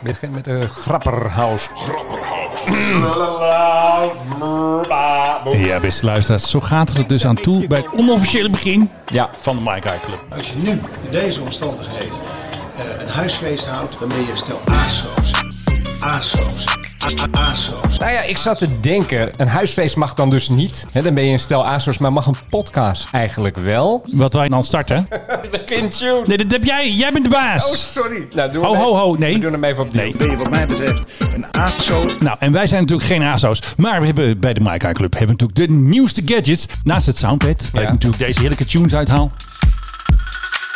[0.00, 1.68] begin met een grapperhaus.
[5.52, 9.30] Ja, beste luisteraars, zo gaat het er dus aan toe bij het onofficiële begin ja.
[9.40, 10.24] van de Mike High Club.
[10.36, 12.18] Als je nu in deze omstandigheden
[12.76, 15.32] eh, een huisfeest houdt, dan ben je een stel ASO's.
[16.00, 16.87] ASO's.
[17.32, 17.98] ASO's.
[17.98, 20.86] Nou ja, ik zat te denken, een huisfeest mag dan dus niet.
[20.92, 24.04] Hè, dan ben je een stel ASO's, maar mag een podcast eigenlijk wel.
[24.12, 25.08] Wat wij dan starten?
[25.50, 26.22] Begin tune.
[26.26, 26.90] Nee, dat heb jij.
[26.92, 27.66] Jij bent de baas.
[27.70, 28.28] Oh, sorry.
[28.34, 29.34] Nou, doe Ho, hem ho, even- ho, nee.
[29.34, 30.02] We doen hem even opnieuw.
[30.02, 30.16] Nee.
[30.16, 32.10] Ben je wat mij betreft een ASO.
[32.20, 33.60] Nou, en wij zijn natuurlijk geen ASO's.
[33.76, 36.66] Maar we hebben bij de Mike High Club hebben we natuurlijk de nieuwste gadgets.
[36.82, 37.86] Naast het soundpad, waar Ja.
[37.88, 39.32] ik natuurlijk deze heerlijke tunes uithaal.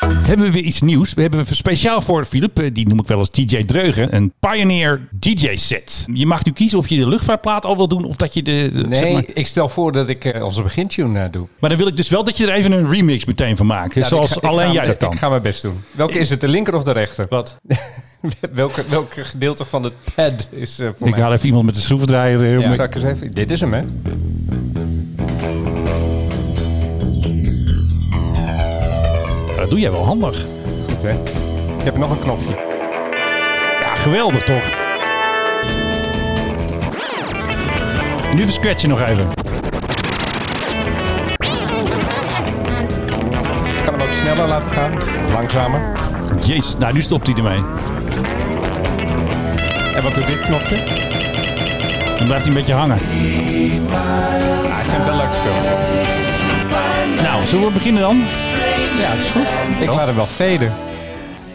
[0.08, 1.14] Hebben we weer iets nieuws.
[1.14, 5.08] We hebben speciaal voor Philip, eh, die noem ik wel als DJ Dreugen, een Pioneer
[5.10, 6.06] DJ set.
[6.14, 8.70] Je mag nu kiezen of je de luchtvaartplaat al wil doen of dat je de...
[8.72, 9.24] de- Nee, zeg maar.
[9.34, 11.46] ik stel voor dat ik eh, onze begintune eh, doe.
[11.58, 13.94] Maar dan wil ik dus wel dat je er even een remix meteen van maakt.
[13.94, 15.12] Ja, zoals ik ga- ik alleen jij dat kan.
[15.12, 15.80] Ik ga mijn best doen.
[15.90, 17.26] Welke is het, de linker of de rechter?
[17.28, 17.56] Wat?
[18.52, 21.20] welke, welke gedeelte van het pad is voor Ik mij?
[21.22, 22.58] haal even iemand met de schroevendraaier.
[22.60, 23.32] Ja, ik eens even...
[23.32, 23.82] Dit is hem, hè?
[29.72, 30.44] Doe jij wel handig.
[30.88, 31.10] Goed, hè?
[31.78, 32.56] Ik heb nog een knopje.
[33.80, 34.70] Ja, geweldig toch?
[38.30, 39.28] En nu even scratchen nog even.
[43.64, 44.92] Ik kan hem ook sneller laten gaan.
[45.32, 45.80] Langzamer.
[46.38, 47.64] Jezus, nou nu stopt hij ermee.
[49.94, 50.76] En wat doet dit knopje?
[52.16, 52.98] Dan blijft hij een beetje hangen.
[53.92, 56.21] Ah, ik vind het wel leuk speel.
[57.22, 58.16] Nou, zullen we beginnen dan?
[58.94, 59.46] Ja, dat is goed.
[59.80, 60.72] Ik laat hem wel veden.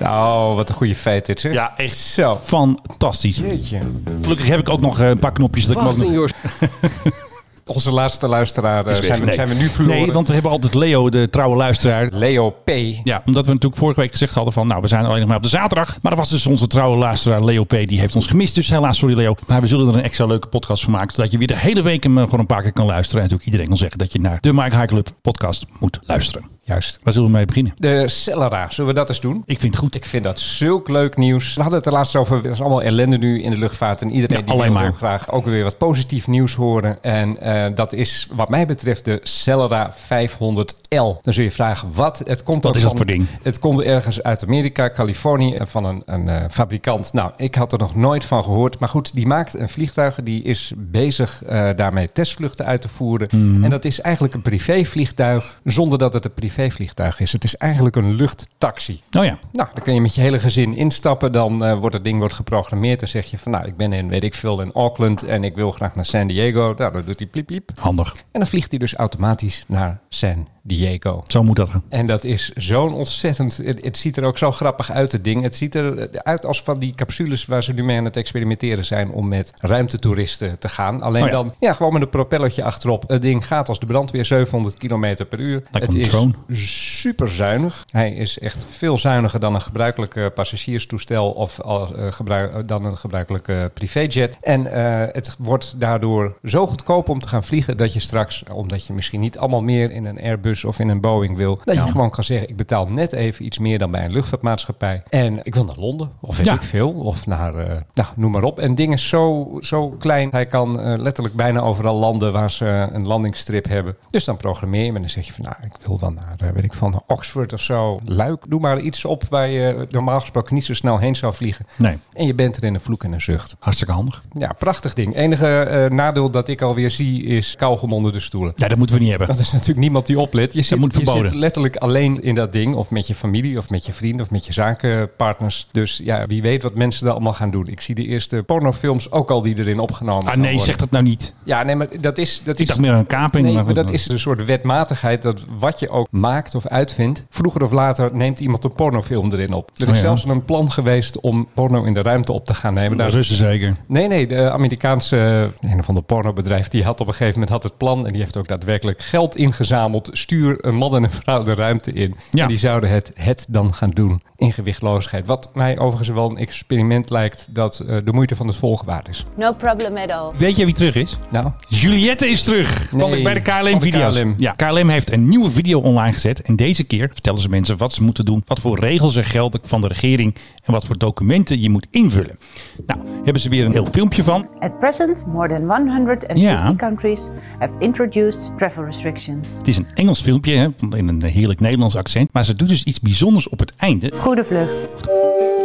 [0.01, 1.51] Oh, wat een goede feit dit, zeg.
[1.53, 2.39] Ja, echt Zo.
[2.43, 3.37] fantastisch.
[3.37, 3.79] Jeetje.
[4.21, 5.65] Gelukkig heb ik ook nog eh, een paar knopjes.
[5.65, 6.31] Dat ik hem ook nog...
[7.67, 9.35] Onze laatste luisteraar eh, zijn, we, Nee.
[9.35, 10.01] zijn we nu verloren.
[10.01, 12.07] Nee, want we hebben altijd Leo, de trouwe luisteraar.
[12.11, 12.69] Leo P.
[13.03, 14.67] Ja, omdat we natuurlijk vorige week gezegd hadden van...
[14.67, 15.87] nou, we zijn alleen nog maar op de zaterdag.
[16.01, 17.69] Maar dat was dus onze trouwe luisteraar Leo P.
[17.69, 18.55] Die heeft ons gemist.
[18.55, 19.35] Dus helaas, sorry Leo.
[19.47, 21.15] Maar we zullen er een extra leuke podcast van maken.
[21.15, 23.15] Zodat je weer de hele week hem eh, gewoon een paar keer kan luisteren.
[23.23, 26.56] En natuurlijk iedereen kan zeggen dat je naar de Mike High Club podcast moet luisteren.
[26.67, 26.99] Juist.
[27.03, 27.73] Waar zullen we mee beginnen?
[27.77, 29.43] De Cellera, zullen we dat eens doen?
[29.45, 29.95] Ik vind het goed.
[29.95, 31.53] Ik vind dat zulk leuk nieuws.
[31.55, 32.45] We hadden het er laatst over.
[32.45, 34.01] Er is allemaal ellende nu in de luchtvaart.
[34.01, 34.93] En iedereen Ja, die wil maar.
[34.93, 37.03] graag ook weer wat positief nieuws horen.
[37.03, 41.21] En eh, dat is wat mij betreft de Cellera 500L.
[41.21, 42.21] Dan zul je vragen wat.
[42.25, 43.25] Het komt Wat is dat van- voor ding?
[43.43, 45.57] Het komt ergens uit Amerika, Californië.
[45.65, 47.13] Van een, een eh, fabrikant.
[47.13, 48.79] Nou, ik had er nog nooit van gehoord.
[48.79, 50.19] Maar goed, die maakt een vliegtuig.
[50.23, 53.27] Die is bezig eh, daarmee testvluchten uit te voeren.
[53.31, 53.63] Mhm.
[53.63, 55.59] En dat is eigenlijk een privévliegtuig.
[55.63, 57.31] Zonder dat het een privévliegtuig is.
[57.31, 59.01] Het is eigenlijk een luchttaxi.
[59.17, 59.39] Oh ja.
[59.51, 61.31] Nou, dan kun je met je hele gezin instappen.
[61.31, 62.99] Dan eh, wordt het ding wordt geprogrammeerd.
[62.99, 65.55] Dan zeg je van, nou, ik ben in, weet ik veel, in Auckland en ik
[65.55, 66.73] wil graag naar San Diego.
[66.77, 67.71] Nou, dan doet hij pliep pliep.
[67.75, 68.15] Handig.
[68.15, 71.23] En dan vliegt hij dus automatisch naar San Diego.
[71.27, 71.83] Zo moet dat gaan.
[71.89, 73.57] En dat is zo'n ontzettend...
[73.57, 75.43] Het, het ziet er ook zo grappig uit, het ding.
[75.43, 79.11] Het ziet eruit als van die capsules waar ze nu mee aan het experimenteren zijn...
[79.11, 81.01] om met ruimtetoeristen te gaan.
[81.01, 81.33] Alleen Oh ja.
[81.33, 83.03] dan ja, gewoon met een propellertje achterop.
[83.07, 85.63] Het ding gaat als de brandweer 700 km per uur.
[85.71, 86.33] Het is drone.
[86.51, 87.85] super zuinig.
[87.91, 91.31] Hij is echt veel zuiniger dan een gebruikelijke passagierstoestel...
[91.31, 94.37] of eh, gebruik, dan een gebruikelijke privéjet.
[94.41, 97.77] En eh, het wordt daardoor zo goedkoop om te gaan vliegen...
[97.77, 101.01] dat je straks, omdat je misschien niet allemaal meer in een Airbus of in een
[101.01, 101.59] Boeing wil...
[101.63, 101.85] dat Ja.
[101.85, 105.03] je gewoon kan zeggen, ik betaal net even iets meer dan bij een luchtvaartmaatschappij.
[105.09, 106.53] En ik wil naar Londen, of weet Ja.
[106.53, 106.89] ik veel.
[106.91, 108.59] Of naar, eh, nou, noem maar op.
[108.59, 110.29] En ding is zo, zo klein.
[110.31, 113.95] Hij kan eh, letterlijk bijna overal landen waar ze een landingsstrip hebben.
[114.09, 116.35] Dus dan programmeer je hem en dan zeg je van, nou, ik wil dan naar,
[116.37, 117.99] eh, weet ik van, Oxford of zo.
[118.05, 121.65] Luik, doe maar iets op waar je normaal gesproken niet zo snel heen zou vliegen.
[121.75, 123.55] Nee, En je bent er in een vloek en een zucht.
[123.59, 124.23] hartstikke handig.
[124.33, 125.15] Ja, prachtig ding.
[125.15, 128.53] Enige nadeel dat ik alweer zie is kauwgom onder de stoelen.
[128.55, 129.27] Ja, dat moeten we niet hebben.
[129.27, 130.46] Dat is natuurlijk niemand die oplet.
[130.53, 132.75] Je zit, moet je zit letterlijk alleen in dat ding.
[132.75, 135.67] Of met je familie, of met je vrienden, of met je zakenpartners.
[135.71, 137.67] Dus ja, wie weet wat mensen daar allemaal gaan doen.
[137.67, 140.65] Ik zie de eerste pornofilms ook al die erin opgenomen Ah nee, worden.
[140.65, 141.33] zeg dat nou niet.
[141.43, 142.41] Ja, nee, maar dat is...
[142.43, 143.45] Dat Ik is dacht meer een kaping.
[143.45, 147.63] Nee, maar dat is een soort wetmatigheid dat wat je ook maakt of uitvindt, vroeger
[147.63, 149.71] of later neemt iemand een pornofilm erin op.
[149.75, 150.01] Er is Oh ja.
[150.01, 152.97] zelfs een plan geweest om porno in de ruimte op te gaan nemen.
[152.97, 153.75] De Daar Russen zeker.
[153.87, 157.63] Nee, nee, de Amerikaanse, een of ander pornobedrijf, die had op een gegeven moment had
[157.63, 160.09] het plan en die heeft ook daadwerkelijk geld ingezameld.
[160.27, 162.15] Stuur een man en een vrouw de ruimte in.
[162.31, 162.41] Ja.
[162.41, 165.25] En die zouden het, het dan gaan doen in gewichtloosheid.
[165.25, 169.07] Wat mij overigens wel een experiment lijkt dat eh, de moeite van het volgen waard
[169.09, 169.25] is.
[169.35, 170.31] No problem at all.
[170.37, 171.17] Weet je wie terug is?
[171.29, 174.15] Nou, Juliette is terug van de, Nee, bij de van de KLM-video's.
[174.19, 174.33] KLM.
[174.37, 176.41] Ja, KLM heeft een nieuwe video online gezet.
[176.41, 178.43] En deze keer vertellen ze mensen wat ze moeten doen.
[178.45, 180.35] Wat voor regels er gelden van de regering.
[180.63, 182.37] En wat voor documenten je moet invullen.
[182.85, 184.47] Nou, hebben ze weer een heel filmpje van.
[184.59, 186.73] At present, more than 150 Ja.
[186.77, 189.57] countries have introduced travel restrictions.
[189.57, 190.67] Het is een Engels filmpje, hè,
[190.97, 192.33] in een heerlijk Nederlands accent.
[192.33, 194.11] Maar ze doet dus iets bijzonders op het einde.
[194.19, 194.71] Goede vlucht.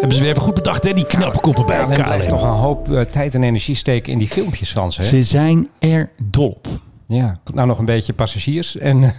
[0.00, 0.92] Hebben ze weer even goed bedacht, hè?
[0.92, 2.38] Die knapkoppen bij KLM blijft KLM.
[2.38, 5.00] toch een hoop eh, tijd en energie steken in die filmpjes van ze.
[5.00, 5.06] hè?
[5.06, 6.66] Ze zijn er dol op.
[7.06, 8.76] Ja, nou nog een beetje passagiers.
[8.76, 9.10] En eh,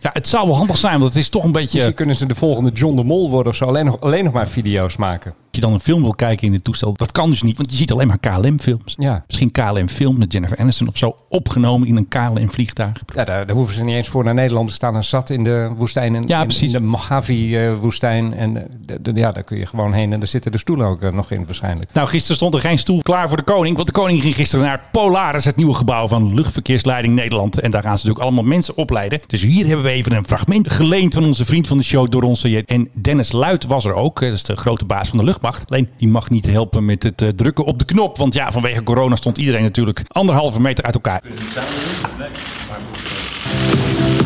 [0.00, 1.74] Ja, het zou wel handig zijn, want het is toch een beetje...
[1.76, 3.64] misschien kunnen ze de volgende John de Mol worden of zo.
[3.64, 5.34] Alleen nog, alleen nog maar video's maken.
[5.52, 7.70] Als je dan een film wil kijken in het toestel, dat kan dus niet, want
[7.70, 8.94] je ziet alleen maar KLM-films.
[8.98, 9.24] Ja.
[9.26, 12.92] Misschien KLM-film met Jennifer Aniston of zo, opgenomen in een KLM-vliegtuig.
[13.14, 14.94] Ja, daar, daar hoeven ze niet eens voor naar Nederland te staan.
[14.94, 16.72] Er zat in de woestijn, in, Ja, in, precies.
[16.72, 18.34] in de Mojave-woestijn.
[18.34, 20.12] en eh, de- de- ja, daar kun je gewoon heen.
[20.12, 21.92] En daar zitten de stoelen ook eh, nog in waarschijnlijk.
[21.94, 23.74] Nou, gisteren stond er geen stoel klaar voor de koning.
[23.74, 27.60] Want de koning ging gisteren naar Polaris, het nieuwe gebouw van Luchtverkeersleiding Nederland.
[27.60, 29.20] En daar gaan ze natuurlijk allemaal mensen opleiden.
[29.26, 32.36] Dus hier hebben we even een fragment geleend van onze vriend van de show, Doron
[32.36, 32.64] Sayed.
[32.68, 34.20] En Dennis Luit was er ook.
[34.20, 35.70] Dat is de grote baas van de luchtmacht.
[35.70, 38.16] Alleen, die mag niet helpen met het eh, drukken op de knop.
[38.16, 41.22] Want ja, vanwege corona stond iedereen natuurlijk anderhalve meter uit elkaar.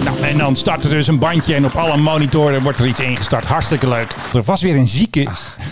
[0.06, 3.00] Nou, en dan start er dus een bandje en op alle monitoren wordt er iets
[3.00, 3.44] ingestart.
[3.44, 4.14] Hartstikke leuk.
[4.34, 5.26] Er was weer een zieke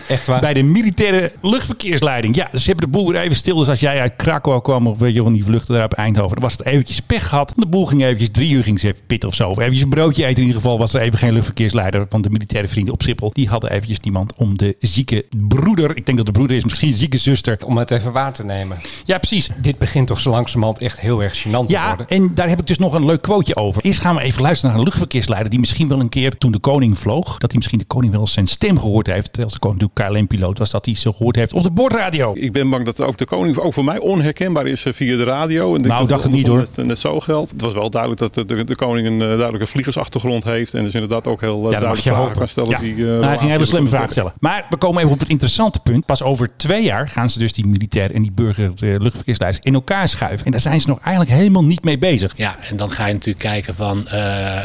[0.08, 0.40] Echt waar?
[0.40, 2.36] bij de militaire luchtverkeersleiding.
[2.36, 3.56] Ja, dus ze hebben de boel weer even stil.
[3.56, 6.32] Dus als jij uit Krakau kwam of weet je wel, die vluchten daar op Eindhoven,
[6.34, 7.52] dan was het eventjes pech gehad.
[7.56, 9.48] De boel ging eventjes, drie uur ging ze even pitten of zo.
[9.48, 10.78] Of eventjes een broodje eten in ieder geval.
[10.78, 12.06] Was er even geen luchtverkeersleider.
[12.08, 15.96] Want de militaire vrienden op Schiphol, die hadden eventjes niemand om de zieke broeder.
[15.96, 17.58] Ik denk dat de broeder is, misschien zieke zuster.
[17.64, 18.78] Om het even waar te nemen.
[19.04, 19.48] Ja, precies.
[19.56, 22.08] Dit begint toch zo langzamerhand echt heel erg gênant te Ja, worden.
[22.08, 23.82] en daar heb ik dus nog een leuk quoteje over.
[23.82, 26.58] Eerst gaan we even luisteren naar een luchtverkeersleider die misschien wel een keer toen de
[26.58, 29.44] koning vloog, dat hij misschien de koning wel eens zijn stem gehoord heeft.
[29.44, 32.32] Als de koning natuurlijk KLM-piloot was, dat hij ze gehoord heeft op de bordradio.
[32.34, 35.24] Ik ben bang dat ook de koning ook voor mij onherkenbaar is eh, via de
[35.24, 35.74] radio.
[35.74, 36.58] En Nou, dat dacht het niet, hoor.
[36.58, 37.50] Net, net zo geldt.
[37.50, 40.74] Het was wel duidelijk dat de, de, de koning een eh, duidelijke vliegersachtergrond heeft.
[40.74, 42.38] En dus inderdaad ook heel uh, dat mag duidelijk je vragen hopen.
[42.38, 42.70] kan stellen.
[42.70, 44.32] Ja, Die, eh, Nou, hij ging hele slimme vragen stellen.
[44.38, 46.06] Maar we komen even op het interessante punt.
[46.06, 49.74] Pas over twee jaar gaan ze dus die militair en die burger eh, luchtverkeersleiders in
[49.74, 50.44] elkaar schuiven.
[50.44, 52.32] En daar zijn ze nog eigenlijk helemaal niet mee bezig.
[52.36, 54.13] Ja, en dan ga je natuurlijk kijken van, eh,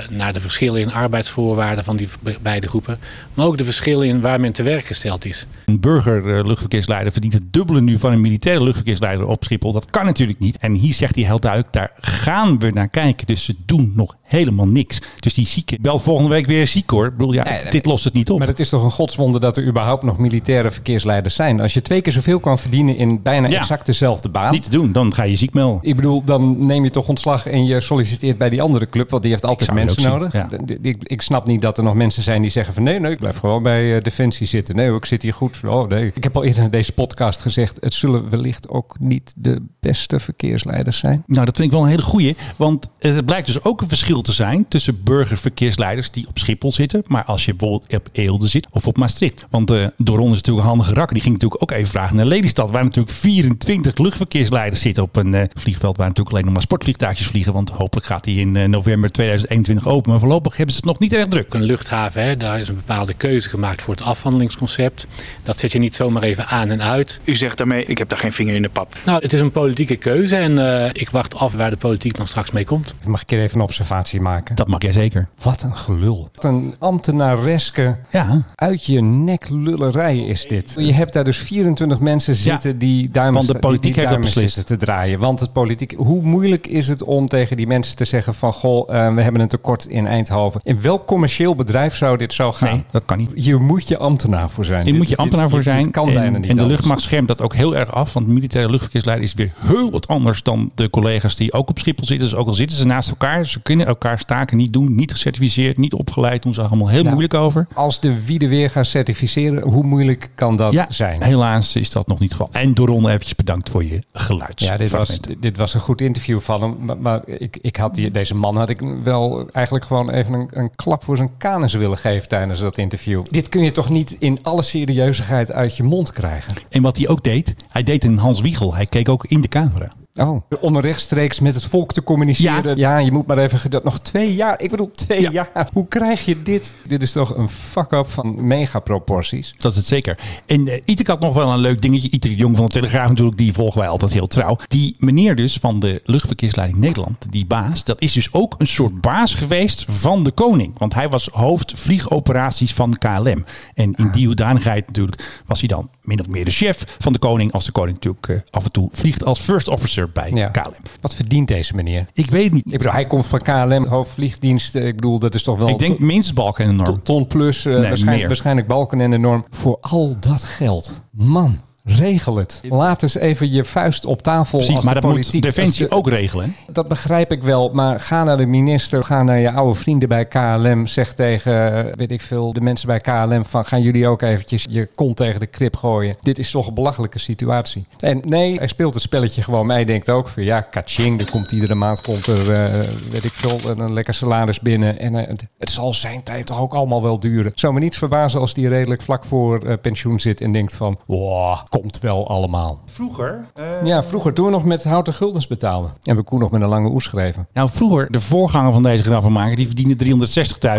[0.10, 3.00] naar de verschillen in arbeidsvoorwaarden van die be- beide groepen.
[3.34, 5.46] Maar ook de verschillen in waar men te werk gesteld is.
[5.66, 9.72] Een burger eh, luchtverkeersleider verdient het dubbele nu van een militaire luchtverkeersleider op Schiphol.
[9.72, 10.58] Dat kan natuurlijk niet.
[10.58, 13.28] En hier zegt hij heel duidelijk, daar gaan we naar kijken.
[13.28, 15.00] Dus ze doen nog helemaal niks.
[15.20, 17.06] Dus die zieke belt volgende week weer ziek hoor.
[17.06, 18.40] Ik bedoel, ja, Nee, nee, dit lost het niet op.
[18.40, 21.62] Maar het is toch een godswonde dat er überhaupt nog militaire verkeersleiders zijn.
[21.62, 23.60] Als je twee keer zoveel kan verdienen in bijna Ja.
[23.60, 24.52] exact dezelfde baan.
[24.52, 25.80] niet te doen, dan ga je ziek melden.
[25.90, 29.24] Ik bedoel, dan neem je toch ontslag en je solliciteert bij die andere club, want
[29.24, 30.34] die heeft altijd mensen nodig.
[30.34, 30.50] ja.
[30.82, 33.18] Ik, ik snap niet dat er nog mensen zijn die zeggen van nee, nee, ik
[33.18, 34.76] blijf gewoon bij eh, Defensie zitten.
[34.76, 35.60] Nee, ik zit hier goed.
[35.66, 36.12] Oh nee.
[36.14, 40.20] Ik heb al eerder in deze podcast gezegd, het zullen wellicht ook niet de beste
[40.20, 41.24] verkeersleiders zijn.
[41.28, 42.36] Nou, dat vind ik wel een hele goeie.
[42.56, 47.04] Want het blijkt dus ook een verschil te zijn tussen burgerverkeersleiders die op Schiphol zitten.
[47.08, 49.46] Maar als je bijvoorbeeld op Eelde zit of op Maastricht.
[49.50, 51.14] Want eh Doron is natuurlijk een handige rakker.
[51.14, 52.72] Die ging natuurlijk ook even vragen naar Lelystad.
[52.72, 55.98] Waar natuurlijk 24 luchtverkeersleiders zitten op een eh, vliegveld.
[55.98, 57.54] Waar natuurlijk alleen nog maar sportvliegtuigjes vliegen.
[57.54, 60.10] Want hopelijk gaat die in november 2021 open.
[60.12, 61.54] Maar voorlopig hebben ze het nog niet erg druk.
[61.54, 65.08] Een luchthaven, hè, daar is een bepaalde keuze gemaakt voor het afhandelingsconcept.
[65.44, 67.20] Dat zet je niet zomaar even aan en uit.
[67.24, 68.96] U zegt daarmee, ik heb daar geen vinger in de pap.
[69.06, 72.28] Nou, het is een politieke keuze en eh, ik wacht af waar de politiek dan
[72.28, 72.96] straks mee komt.
[73.06, 74.56] Mag ik hier even een observatie maken?
[74.56, 75.28] Dat mag jij zeker.
[75.42, 76.30] Wat een gelul.
[76.36, 80.74] Wat een ambtenareske Ja, uit je nek lullerij is dit.
[80.76, 84.14] Je hebt daar dus 24 mensen zitten die duimen, want de die- politiek die heeft
[84.14, 84.54] dat beslist.
[84.54, 85.20] zitten te draaien.
[85.20, 88.94] Want het politiek, hoe moeilijk is het om tegen die mensen te zeggen van goh,
[88.96, 90.62] eh, we hebben een tekort in Eindhoven.
[90.64, 92.74] In welk commercieel bedrijf zou dit zo gaan?
[92.74, 93.32] nee, dat kan niet.
[93.36, 94.86] Hier moet je ambtenaar voor zijn.
[94.86, 95.84] Hier moet je ambtenaar dit- voor dit- zijn.
[95.86, 96.70] dit kan en, bijna niet en de anders.
[96.70, 98.14] luchtmacht schermt dat ook heel erg af.
[98.14, 101.80] Want de militaire luchtverkeersleider is weer heel wat anders dan de collega's die ook op
[101.80, 102.30] Schiphol zitten.
[102.30, 104.96] Dus ook al zitten ze naast elkaar, ze kunnen elkaar staken niet doen.
[104.96, 106.44] Niet gecertificeerd, niet opgeleid.
[106.44, 107.10] Doen ze allemaal heel Ja.
[107.10, 107.68] moeilijk over.
[107.74, 111.24] Als de wie de weer gaan certificeren, hoe moeilijk kan dat Ja, zijn?
[111.24, 112.50] helaas is dat nog niet geval.
[112.52, 114.60] En Doron, eventjes bedankt voor je geluid.
[114.62, 116.76] Ja, dit was, dit was een goed interview van hem.
[116.80, 120.48] Maar, maar ik, ik had die, deze man had ik wel eigenlijk gewoon even een,
[120.52, 123.24] een klap voor zijn kanus willen geven tijdens dat interview.
[123.26, 126.54] Dit kun je toch niet in alle serieusigheid uit je mond krijgen?
[126.70, 128.76] En wat hij ook deed, hij deed een Hans Wiegel.
[128.76, 129.90] Hij keek ook in de camera.
[130.20, 132.78] Oh, om rechtstreeks met het volk te communiceren.
[132.78, 133.60] Ja, je moet maar even...
[133.60, 134.62] ged- Nog twee jaar.
[134.62, 135.32] Ik bedoel, twee Ja.
[135.32, 135.70] jaar.
[135.74, 136.74] Hoe krijg je dit?
[136.88, 139.54] Dit is toch een fuck-up van megaproporties.
[139.58, 140.20] Dat is het zeker.
[140.46, 142.10] En uh, Itek had nog wel een leuk dingetje.
[142.10, 144.58] Itek Jong van de Telegraaf natuurlijk, die volgen wij altijd heel trouw.
[144.68, 149.02] Die meneer dus van de luchtverkeersleiding Nederland, die baas, dat is dus ook een soort
[149.02, 150.78] baas geweest van de koning.
[150.78, 153.44] Want hij was hoofd vliegoperaties van KLM.
[153.74, 157.20] En in die hoedanigheid natuurlijk was hij dan min of meer de chef van de
[157.20, 157.52] koning.
[157.52, 160.48] Als de koning natuurlijk uh, af en toe vliegt als first officer bij Ja.
[160.48, 160.74] KLM.
[161.02, 162.06] Wat verdient deze meneer?
[162.14, 162.66] Ik weet niet.
[162.66, 164.76] Ik bedoel, hij komt van KLM, hoofdvliegdienst.
[164.76, 165.68] Ik bedoel, dat is toch wel...
[165.70, 167.04] Ik denk minstens balken en een norm.
[167.04, 169.46] ton, plus, eh, Nee, waarschijnlijk, waarschijnlijk balken en de norm.
[169.50, 171.04] Voor al dat geld.
[171.12, 171.60] Man,
[171.98, 172.62] Regel het.
[172.70, 175.34] Laat eens even je vuist op tafel Precies, als maar de dat politiek.
[175.34, 176.56] moet Defensie de- ook regelen.
[176.72, 180.26] Dat begrijp ik wel, maar ga naar de minister, ga naar je oude vrienden bij
[180.26, 180.88] KLM.
[180.88, 184.66] Zeg tegen, eh, weet ik veel, de mensen bij KLM van gaan jullie ook eventjes
[184.70, 186.16] je kont tegen de krip gooien.
[186.22, 187.86] Dit is toch een belachelijke situatie.
[188.00, 189.70] En nee, hij speelt het spelletje gewoon.
[189.70, 193.32] Hij denkt ook van ja, kaching, er komt iedere maand komt er, eh, weet ik
[193.34, 195.00] veel, een, een lekker salaris binnen.
[195.00, 197.52] En eh, het, het zal zijn tijd toch ook allemaal wel duren.
[197.56, 201.58] Zou me niets verbazen als die redelijk vlak voor pensioen zit en denkt van, wow,
[201.82, 202.80] komt wel allemaal.
[202.86, 203.46] Vroeger?
[203.84, 205.92] Ja, vroeger toen we nog met houten guldens betaalden.
[206.04, 207.48] En we koen nog met een lange oes schreven.
[207.54, 210.28] Nou, vroeger, de voorganger van deze grappenmaker, die verdiende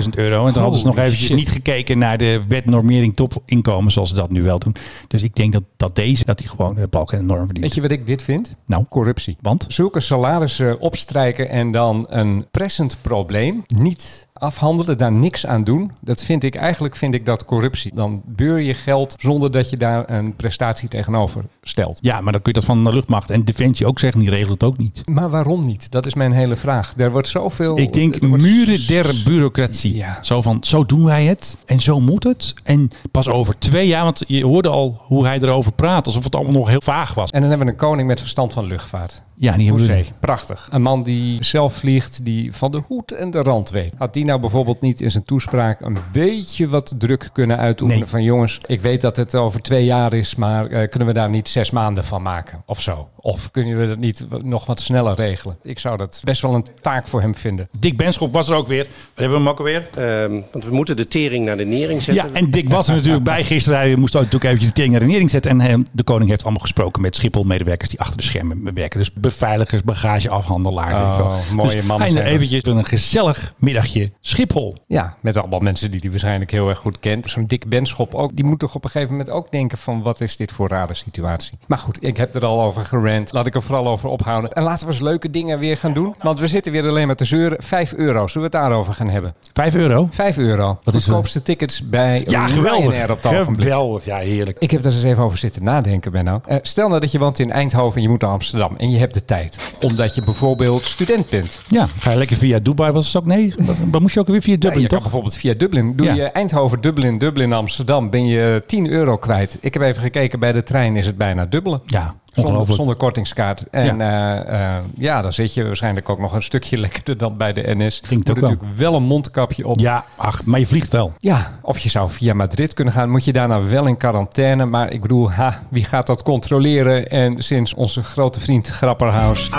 [0.02, 0.46] 360.000 euro.
[0.46, 1.36] En toen hadden ze nog eventjes shit.
[1.36, 4.76] niet gekeken naar de wet normering topinkomen, zoals ze dat nu wel doen.
[5.06, 7.64] Dus ik denk dat, dat deze, dat die gewoon de balk en de norm verdient.
[7.66, 8.56] Weet je wat ik dit vind?
[8.66, 9.36] Nou, Corruptie.
[9.40, 9.64] want?
[9.68, 15.90] Zulke salarissen opstrijken en dan een pressend probleem niet afhandelen, daar niks aan doen.
[16.00, 17.94] Dat vind ik eigenlijk vind ik dat corruptie.
[17.94, 21.98] Dan beur je geld zonder dat je daar een prestatie tegenover stelt.
[22.02, 24.50] Ja, maar dan kun je dat van de luchtmacht en Defensie ook zeggen, die regelt
[24.50, 25.02] het ook niet.
[25.08, 25.90] Maar waarom niet?
[25.90, 26.92] Dat is mijn hele vraag.
[26.96, 27.78] Er wordt zoveel.
[27.78, 29.94] Ik denk wordt- muren der bureaucratie.
[29.94, 30.18] Ja.
[30.22, 32.54] Zo van, zo doen wij het en zo moet het.
[32.62, 36.34] En pas over twee jaar, want je hoorde al hoe hij erover praat, alsof het
[36.34, 37.30] allemaal nog heel vaag was.
[37.30, 39.22] En dan hebben we een koning met verstand van luchtvaart.
[39.40, 40.68] Ja, die hebben we prachtig.
[40.70, 43.92] Een man die zelf vliegt, die van de hoed en de rand weet.
[43.98, 48.10] Had die nou bijvoorbeeld niet in zijn toespraak een beetje wat druk kunnen uitoefenen Nee.
[48.10, 51.30] van jongens, ik weet dat het over twee jaar is, maar eh, kunnen we daar
[51.30, 53.08] niet zes maanden van maken of zo?
[53.16, 55.56] Of kunnen we dat niet nog wat sneller regelen?
[55.62, 57.68] Ik zou dat best wel een taak voor hem vinden.
[57.78, 58.86] Dick Benschop was er ook weer.
[59.14, 59.88] We hebben hem ook alweer.
[59.96, 62.24] Ehm, want we moeten de tering naar de nering zetten.
[62.24, 63.78] Ja, en Dick was er natuurlijk bij gisteren.
[63.78, 65.50] Hij moest ook natuurlijk eventjes de tering naar de nering zetten.
[65.50, 68.98] En eh, de koning heeft allemaal gesproken met Schiphol-medewerkers die achter de schermen werken.
[68.98, 70.92] Dus beveiligers, bagageafhandelaars.
[70.98, 71.24] weet ik veel.
[71.24, 72.24] Oh, mooie dus zijn dat.
[72.24, 74.74] eventjes een gezellig middagje Schiphol.
[74.86, 77.30] Ja, met allemaal mensen die hij waarschijnlijk heel erg goed kent.
[77.30, 78.36] Zo'n Dick Benschop ook.
[78.36, 80.94] Die moet toch op een gegeven moment ook denken van wat is dit voor rare
[80.94, 81.58] situatie.
[81.66, 83.32] Maar goed, ik heb er al over gerand.
[83.32, 84.52] Laat ik er vooral over ophouden.
[84.52, 86.14] En laten we eens leuke dingen weer gaan doen.
[86.22, 87.62] Want we zitten weer alleen maar te zeuren.
[87.62, 88.26] Vijf euro.
[88.26, 89.34] Zullen we het daarover gaan hebben?
[89.52, 90.08] Vijf euro.
[90.10, 90.78] Vijf euro.
[90.82, 93.02] Wat is, Goedkoopste tickets bij Ja, Ryanair geweldig.
[93.10, 93.62] op het ogenblik.
[93.62, 94.04] Geweldig.
[94.04, 94.56] Ja, heerlijk.
[94.60, 96.40] Ik heb daar eens even over zitten nadenken, Benno.
[96.46, 98.74] Eh, stel nou dat je woont in Eindhoven en je moet naar Amsterdam.
[98.76, 99.58] En je hebt de tijd.
[99.80, 101.58] Omdat je bijvoorbeeld student bent.
[101.68, 102.92] Ja, ga je lekker via Dubai.
[102.92, 103.26] Was het ook?
[103.26, 103.54] Nee,
[103.90, 105.02] wat moest je ook weer via Ja, Dublin, je kan toch?
[105.06, 105.96] bijvoorbeeld via Dublin.
[105.96, 106.14] Doe Ja.
[106.14, 108.10] je Eindhoven, Dublin, Dublin, Amsterdam.
[108.10, 109.58] Ben je 10 euro kwijt.
[109.60, 110.96] Ik heb even gekeken bij de trein.
[110.96, 111.80] Is het bijna dubbele.
[111.86, 113.64] Ja, Zonder, zonder kortingskaart.
[113.70, 114.82] En ja.
[114.96, 118.00] ja, dan zit je waarschijnlijk ook nog een stukje lekkerder dan bij de NS.
[118.00, 118.48] Klinkt Moet wel.
[118.48, 119.78] natuurlijk wel een mondkapje op.
[119.78, 121.12] Ja, ach, maar je vliegt wel.
[121.18, 123.10] Ja, of je zou via Madrid kunnen gaan.
[123.10, 124.64] Moet je daarna wel in quarantaine.
[124.64, 127.08] Maar ik bedoel, ha, wie gaat dat controleren?
[127.08, 129.52] En sinds onze grote vriend Grapperhaus.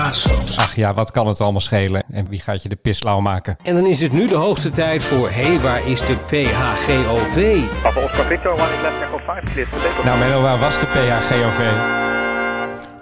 [0.56, 2.04] Ach ja, wat kan het allemaal schelen?
[2.12, 3.58] En wie gaat je de pislauw maken?
[3.64, 5.30] En dan is het nu de hoogste tijd voor...
[5.30, 7.62] Hé, hey, waar is de PHGOV?
[10.04, 12.10] Nou, Menno, waar was de PHGOV?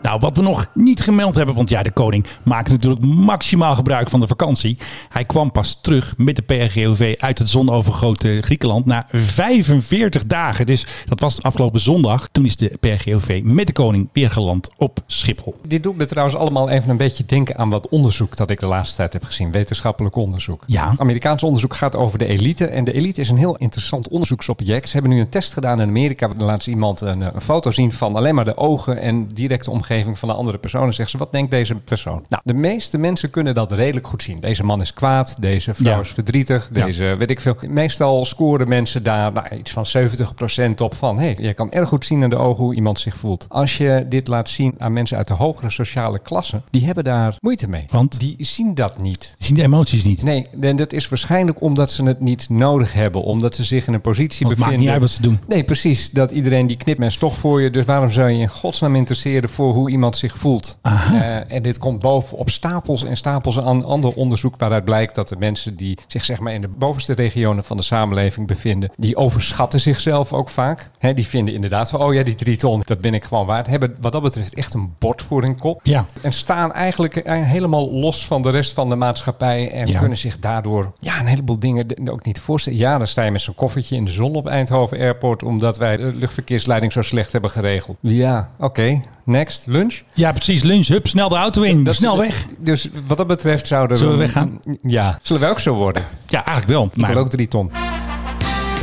[0.02, 4.10] Nou, wat we nog niet gemeld hebben, want ja, de koning maakt natuurlijk maximaal gebruik
[4.10, 4.78] van de vakantie.
[5.10, 10.66] Hij kwam pas terug met de PRGOV uit het zonovergoten Griekenland na 45 dagen.
[10.66, 12.30] Dus dat was afgelopen zondag.
[12.32, 15.56] Toen is de PRGOV met de koning weer geland op Schiphol.
[15.68, 18.66] Dit doet me trouwens allemaal even een beetje denken aan wat onderzoek dat ik de
[18.66, 19.52] laatste tijd heb gezien.
[19.52, 20.64] Wetenschappelijk onderzoek.
[20.66, 20.94] Ja.
[20.98, 22.66] Amerikaans onderzoek gaat over de elite.
[22.66, 24.88] En de elite is een heel interessant onderzoeksobject.
[24.88, 26.30] Ze hebben nu een test gedaan in Amerika.
[26.36, 29.88] Laat ze iemand een, een foto zien van alleen maar de ogen en directe omgeving
[30.14, 30.86] van de andere persoon.
[30.86, 32.26] En zeggen ze, wat denkt deze persoon?
[32.30, 34.40] Nou, de meeste mensen kunnen dat redelijk goed zien.
[34.40, 36.00] Deze man is kwaad, deze vrouw Ja.
[36.02, 36.86] is verdrietig, Ja.
[36.86, 37.56] deze weet ik veel.
[37.68, 41.20] Meestal scoren mensen daar nou, iets van 70% op van...
[41.20, 43.46] hé, hey, je kan erg goed zien in de ogen hoe iemand zich voelt.
[43.50, 46.62] Als je dit laat zien aan mensen uit de hogere sociale klasse...
[46.70, 47.86] die hebben daar moeite mee.
[47.90, 48.20] Want?
[48.20, 49.34] Die zien dat niet.
[49.38, 50.24] Die zien de emoties niet.
[50.24, 53.22] Nee, en dat is waarschijnlijk omdat ze het niet nodig hebben.
[53.24, 54.80] Omdat ze zich in een positie Want het maakt bevinden.
[54.80, 55.40] niet uit wat ze doen.
[55.56, 56.10] Nee, precies.
[56.12, 57.70] Dat iedereen die knipt men toch voor je.
[57.70, 60.78] Dus waarom zou je in godsnaam interesseren voor hoe iemand zich voelt?
[60.82, 65.30] Eh, en dit komt boven op stapels en stapels aan ander onderzoek waaruit blijkt dat
[65.30, 69.16] de mensen die zich zeg maar in de bovenste regionen van de samenleving bevinden, die
[69.18, 70.90] overschatten zichzelf ook vaak.
[70.98, 73.68] Hè, die vinden inderdaad van, oh ja, die drie ton, dat ben ik gewoon waard.
[73.68, 75.80] Hebben wat dat betreft echt een bord voor hun kop.
[75.84, 76.06] Ja.
[76.22, 79.72] En staan eigenlijk eh, helemaal los van de rest van de maatschappij.
[79.72, 80.00] En Ja.
[80.00, 82.80] kunnen zich daardoor ja, een heleboel dingen ook niet voorstellen.
[82.80, 85.44] Ja, dan sta je met zo'n koffertje in de zon op Eindhoven Airport.
[85.44, 87.98] Omdat wij de luchtverkeersleiding zo slecht hebben geregeld.
[88.00, 89.02] Ja, oké.
[89.24, 89.66] Next.
[89.70, 90.02] Lunch.
[90.14, 90.64] Ja, precies.
[90.64, 90.88] Lunch.
[90.88, 91.84] Hup, snel de auto in.
[91.84, 92.46] Dat- snel weg.
[92.58, 94.60] Dus wat dat betreft zouden Zullen we weggaan?
[94.82, 95.20] Ja.
[95.22, 96.04] Zullen we ook zo worden?
[96.28, 96.90] Ja, eigenlijk wel.
[97.08, 97.72] Ik wil ook drie ton.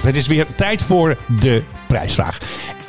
[0.02, 2.38] Het is weer tijd voor de prijsvraag.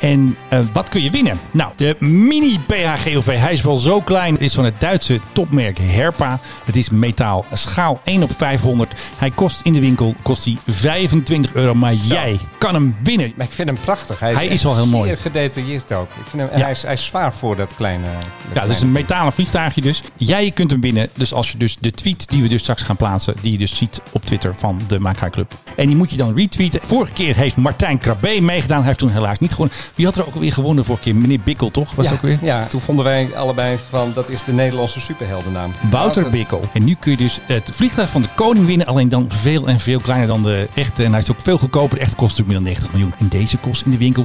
[0.00, 1.38] En eh, wat kun je winnen?
[1.50, 3.38] Nou, de mini PHGOV.
[3.38, 4.32] Hij is wel zo klein.
[4.32, 6.40] Het is van het Duitse topmerk Herpa.
[6.64, 7.44] Het is metaal.
[7.52, 8.92] Schaal 1 op 500.
[9.16, 11.74] Hij kost in de winkel kost hij 25 euro.
[11.74, 13.32] Maar jij kan hem winnen.
[13.36, 14.20] Maar ik vind hem prachtig.
[14.20, 15.08] Hij is, Hij is echt wel heel mooi.
[15.08, 16.08] Zeer gedetailleerd ook.
[16.08, 16.62] Ik vind hem, Ja.
[16.64, 18.06] hij, is, hij is zwaar voor dat kleine.
[18.06, 20.02] dat Ja, het is een metalen vliegtuigje dus.
[20.16, 21.08] Jij kunt hem winnen.
[21.14, 23.76] Dus als je dus de tweet die we dus straks gaan plaatsen, die je dus
[23.76, 25.52] ziet op Twitter van de Makai Club.
[25.76, 26.80] En die moet je dan retweeten.
[26.86, 28.82] Vorige keer heeft Martijn Krabbe meegedaan.
[28.88, 29.76] Hij heeft toen helaas niet gewonnen.
[29.94, 31.16] Wie had er ook alweer gewonnen vorige keer?
[31.16, 31.94] Meneer Bikkel, toch?
[31.94, 32.38] Was ja, het ook weer?
[32.42, 35.72] ja, toen vonden wij allebei van dat is de Nederlandse superheldennaam.
[35.90, 36.60] Wouter Bikkel.
[36.72, 38.86] En nu kun je dus het vliegtuig van de koning winnen.
[38.86, 41.04] Alleen dan veel en veel kleiner dan de echte.
[41.04, 41.96] En hij is ook veel goedkoper.
[41.96, 43.14] De echte kost natuurlijk meer dan 90 miljoen.
[43.18, 44.24] En deze kost in de winkel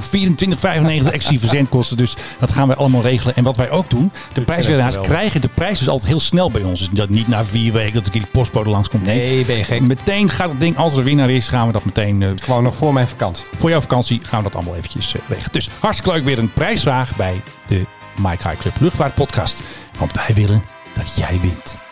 [1.06, 1.96] 24,95 extra verzendkosten.
[1.96, 3.36] Dus dat gaan wij allemaal regelen.
[3.36, 4.12] En wat wij ook doen.
[4.32, 6.78] De prijswinnaars krijgen de prijs dus altijd heel snel bij ons.
[6.80, 9.04] Dus dat niet na vier weken dat keer die postbode langskomt.
[9.04, 9.80] Nee, ben je gek.
[9.80, 12.22] Meteen gaat het ding, als er een winnaar is, gaan we dat meteen...
[12.22, 13.44] eh, Gewoon nog voor mijn vakantie.
[13.56, 15.48] voor jouw vakantie gaan we dat allemaal eventjes eh, weg.
[15.48, 17.84] Dus hartstikke leuk weer een prijsvraag bij de
[18.16, 19.62] Mike High Club Luchtvaart Podcast.
[19.98, 20.62] Want wij willen
[20.94, 21.82] dat jij wint.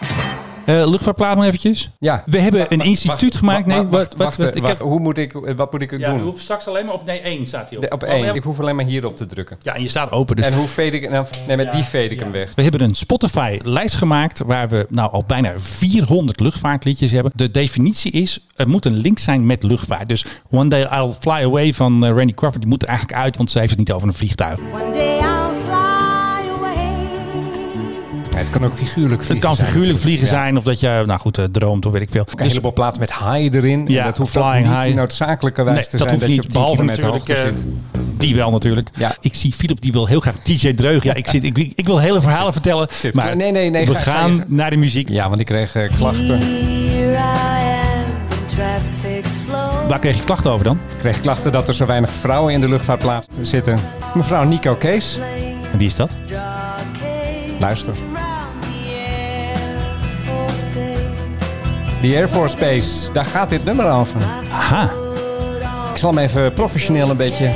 [0.65, 1.91] Eh luchtvaartplaat nog eventjes.
[1.99, 2.23] Ja.
[2.27, 3.67] We hebben een instituut Wacht, gemaakt.
[3.67, 4.79] Nee, wacht, wat, wacht, wat, wacht, wat- ik wacht.
[4.79, 6.21] heb, Hoe moet ik, wat moet ik ja, u doen?
[6.23, 7.83] hoeft straks alleen maar op nee 1 staat hij op.
[7.85, 8.25] De- op Oh, één.
[8.25, 8.33] ja.
[8.33, 9.57] Ik hoef alleen maar hierop te drukken.
[9.63, 10.37] Ja, en je staat open.
[10.37, 12.49] Dus En hoe fade ik nou, Nee, met die fade ik hem weg.
[12.55, 17.33] We hebben een Spotify-lijst gemaakt waar we nou al bijna 400 luchtvaartliedjes hebben.
[17.35, 20.09] De definitie is, er moet een link zijn met luchtvaart.
[20.09, 23.37] Dus One Day I'll Fly Away van eh, Randy Crawford, die moet er eigenlijk uit,
[23.37, 24.59] want ze heeft het niet over een vliegtuig.
[24.73, 25.19] One day
[28.33, 30.31] Ja, het kan ook figuurlijk Het vliegen kan zijn figuurlijk vliegen Ja.
[30.33, 32.25] zijn of dat je, nou goed, eh, droomt of weet ik veel.
[32.35, 33.85] Een heleboel platen met high erin.
[33.87, 34.97] Ja, en dat hoeft flying ook niet high.
[34.97, 36.45] noodzakelijkerwijs Nee, te dat zijn hoeft dat je niet.
[36.45, 37.65] op 10 Behalve kilometer natuurlijk hoogte
[37.99, 38.19] eh, zit.
[38.21, 38.89] die wel natuurlijk.
[38.95, 39.15] Ja.
[39.21, 41.03] Ik zie Philip die wil heel graag TJ Dreug.
[41.03, 42.89] Ja, ik, zit, ik, ik wil hele verhalen vertellen.
[42.93, 43.15] Zit.
[43.15, 45.09] Maar Nee, nee, nee, we ga- ga gaan je- naar de muziek.
[45.09, 46.39] Ja, want ik kreeg eh, klachten.
[46.39, 49.89] Here I am in traffic slow.
[49.89, 50.79] Waar kreeg je klachten over dan?
[50.93, 53.79] Ik kreeg klachten dat er zo weinig vrouwen in de luchtvaartplaats zitten.
[54.15, 55.19] Mevrouw Nico Kees,
[55.73, 56.17] En wie is dat?
[57.61, 57.95] luister.
[62.03, 64.21] Die Air Force Base, daar gaat dit nummer over.
[64.53, 64.91] Aha.
[65.93, 67.51] Ik zal hem even professioneel een beetje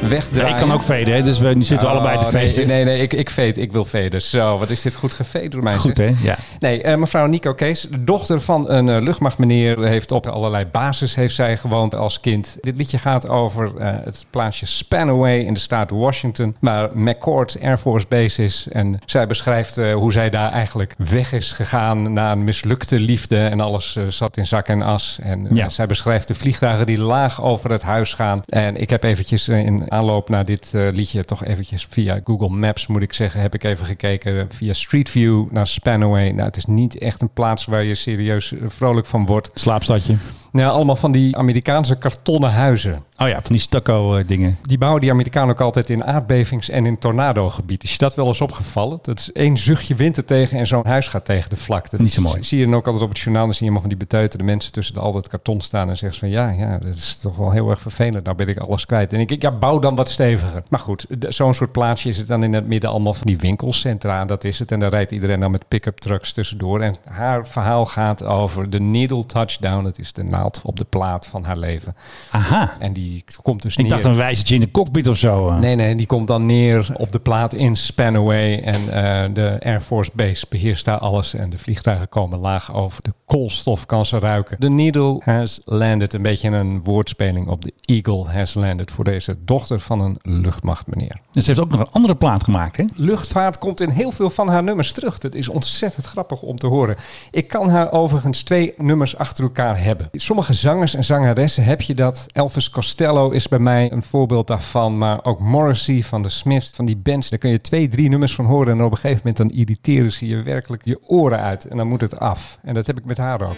[0.00, 0.48] Ja, wegdraaien.
[0.48, 1.22] ik kan ook veden, hè?
[1.22, 2.66] dus we nu zitten we allebei te Oh, nee, veden.
[2.68, 3.58] Nee, nee, ik, ik veed.
[3.58, 4.22] Ik wil veden.
[4.22, 5.74] Zo, wat is dit goed geveed door mij.
[5.76, 6.10] Goed, hè?
[6.22, 6.36] Ja.
[6.58, 11.14] Nee, eh, mevrouw Nico Kees, de dochter van een eh, luchtmachtmeneer, heeft op allerlei bases
[11.14, 12.56] heeft zij gewoond als kind.
[12.60, 17.78] Dit liedje gaat over eh, het plaatsje Spanaway in de staat Washington, waar McCord Air
[17.78, 18.66] Force Base is.
[18.72, 23.60] En zij beschrijft hoe zij daar eigenlijk weg is gegaan na een mislukte liefde en
[23.60, 25.18] alles zat in zak en as.
[25.22, 25.68] En Ja.
[25.68, 28.40] zij beschrijft de vliegtuigen die laag over het huis gaan.
[28.48, 32.86] En ik heb eventjes in aanloop naar dit eh, liedje toch eventjes via Google Maps
[32.86, 36.30] moet ik zeggen, heb ik even gekeken via Street View naar Spanaway.
[36.30, 39.50] Nou, het is niet echt een plaats waar je serieus eh, vrolijk van wordt.
[39.54, 40.16] Slaapstadje.
[40.52, 43.02] Nou, allemaal van die Amerikaanse kartonnen huizen.
[43.18, 44.58] Oh ja, van die stucco dingen.
[44.62, 47.82] Die bouwen die Amerikanen ook altijd in aardbevings- en in tornadogebied.
[47.82, 48.98] Is je dat wel eens opgevallen?
[49.02, 52.02] Dat is één zuchtje wind er tegen en zo'n huis gaat tegen de vlakte.
[52.02, 52.36] Niet zo mooi.
[52.36, 53.44] Dat zie je dan ook altijd op het journaal.
[53.44, 55.88] Dan zie je allemaal van die beteuterde mensen tussen de, al dat karton staan.
[55.88, 58.24] En zeggen ze van ja, ja, dat is toch wel heel erg vervelend.
[58.24, 59.12] Nou ben ik alles kwijt.
[59.12, 60.62] En ik denk, ja, bouw dan wat steviger.
[60.68, 64.24] Maar goed, zo'n soort plaatsje is het dan in het midden allemaal van die winkelcentra.
[64.24, 64.72] Dat is het.
[64.72, 66.80] En daar rijdt iedereen dan met pick-up trucks tussendoor.
[66.80, 69.84] En haar verhaal gaat over de needle touchdown.
[69.84, 70.22] Dat is de
[70.62, 71.96] op de plaat van haar leven.
[72.30, 72.70] Aha.
[72.78, 73.88] En die komt dus Ik neer.
[73.90, 75.48] dacht een wijzertje in de cockpit of zo.
[75.48, 75.58] eh.
[75.58, 78.60] Nee, nee, die komt dan neer op de plaat in Spanaway.
[78.62, 81.34] En eh, de Air Force Base beheerst daar alles.
[81.34, 83.02] En de vliegtuigen komen laag over.
[83.02, 84.58] De koolstof kan ze ruiken.
[84.58, 86.12] The needle has landed.
[86.14, 88.90] Een beetje een woordspeling op de eagle has landed.
[88.92, 91.16] Voor deze dochter van een luchtmachtmeneer.
[91.32, 92.84] En ze heeft ook nog een andere plaat gemaakt, hè?
[92.94, 95.18] Luchtvaart komt in heel veel van haar nummers terug.
[95.18, 96.96] Dat is ontzettend grappig om te horen.
[97.30, 100.08] Ik kan haar overigens twee nummers achter elkaar hebben.
[100.30, 102.26] Sommige zangers en zangeressen heb je dat.
[102.32, 104.98] Elvis Costello is bij mij een voorbeeld daarvan.
[104.98, 107.30] Maar ook Morrissey van de Smiths, van die bands.
[107.30, 108.78] Daar kun je twee, drie nummers van horen.
[108.78, 111.64] En op een gegeven moment dan irriteren ze je werkelijk je oren uit.
[111.64, 112.58] En dan moet het af.
[112.62, 113.56] En dat heb ik met haar ook.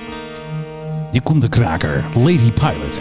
[1.11, 2.05] Die komt de kraker.
[2.15, 3.01] Lady Pilot.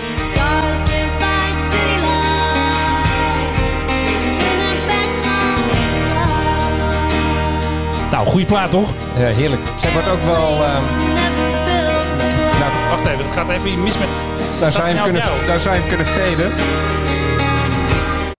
[8.12, 8.96] Nou, goede plaat toch?
[9.18, 9.62] Ja, heerlijk.
[9.76, 10.64] Zij wordt ook wel...
[10.64, 11.11] ehm,
[12.62, 14.08] nou, Wacht even, het gaat even mis met...
[14.60, 15.48] Daar zou, je hem nou kunnen, op jou?
[15.48, 16.52] daar zou je hem kunnen veden.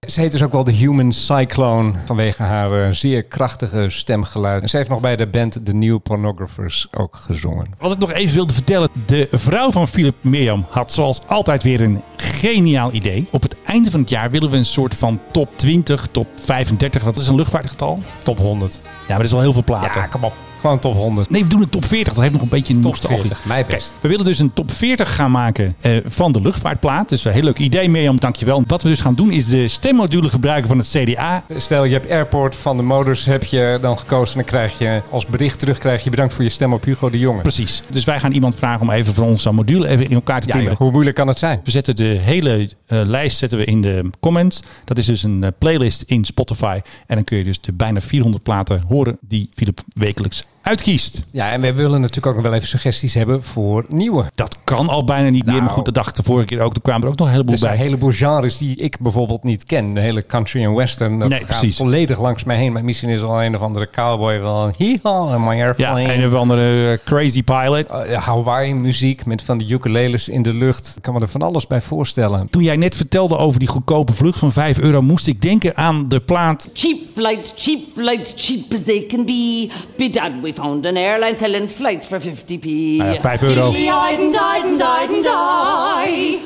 [0.09, 4.63] Ze heet dus ook wel de Human Cyclone vanwege haar eh, zeer krachtige stemgeluid.
[4.63, 7.67] En ze heeft nog bij de band The New Pornographers ook gezongen.
[7.79, 8.89] Wat ik nog even wilde vertellen.
[9.07, 13.27] De vrouw van Philip Mirjam had zoals altijd weer een geniaal idee.
[13.31, 17.03] Op het einde van het jaar willen we een soort van top 20, top 35.
[17.03, 17.99] Wat is een luchtvaartgetal?
[18.19, 18.81] Top 100.
[18.83, 20.01] Ja, maar dat is wel heel veel platen.
[20.01, 20.35] Ja, kom op.
[20.63, 21.31] Gewoon top 100.
[21.31, 22.13] Nee, we doen een top 40.
[22.13, 23.21] Dat heeft nog een beetje een Top nostalgie.
[23.21, 23.89] 40, mij best.
[23.91, 27.09] Kijk, we willen dus een top 40 gaan maken eh, van de luchtvaartplaat.
[27.09, 28.21] Dus een heel leuk idee, Mirjam.
[28.21, 28.65] Dankjewel.
[28.67, 31.45] Wat we dus gaan doen is de stemmodule gebruiken van het CDA.
[31.57, 34.39] Stel, je hebt Airport van de Motors heb je dan gekozen.
[34.39, 37.11] En dan krijg je als bericht terug krijg je bedankt voor je stem op Hugo
[37.11, 37.43] de Jonge.
[37.43, 37.83] Precies.
[37.91, 40.49] Dus wij gaan iemand vragen om even voor ons zo'n module even in elkaar te
[40.49, 40.77] timmeren.
[40.79, 41.61] hoe moeilijk kan het zijn?
[41.65, 44.63] We zetten de hele eh, lijst zetten we in de comments.
[44.85, 46.81] Dat is dus een eh, playlist in Spotify.
[47.07, 51.23] En dan kun je dus de bijna 400 platen horen die Philip wekelijks uitkiest.
[51.33, 54.25] Ja, en we willen natuurlijk ook nog wel even suggesties hebben voor nieuwe.
[54.35, 55.53] Dat kan al bijna niet meer.
[55.55, 55.65] Nou.
[55.65, 56.75] Maar goed, dat dacht de vorige keer ook.
[56.75, 57.81] Er kwamen er ook nog een heleboel Er zijn bij.
[57.81, 59.95] een heleboel genres die ik bijvoorbeeld niet ken.
[59.95, 61.19] De hele country en western.
[61.19, 61.77] Dat Nee, gaat precies.
[61.77, 62.73] volledig langs mij heen.
[62.73, 66.15] Maar misschien is al een of andere cowboy wel een hee-haw in my Ja, airplane.
[66.15, 67.87] een of andere eh, crazy pilot.
[67.91, 70.93] Uh, Hawaii muziek met van die ukuleles in de lucht.
[70.97, 72.49] Ik kan me er van alles bij voorstellen.
[72.51, 76.09] Toen jij net vertelde over die goedkope vlucht van 5 euro, moest ik denken aan
[76.09, 76.69] de plaat.
[76.73, 79.69] Cheap flights, cheap flights, cheap as they can be.
[79.97, 82.65] Be done, we found an airline selling flights for 50p.
[82.97, 83.71] ja, 5 euro.
[83.71, 83.81] Dit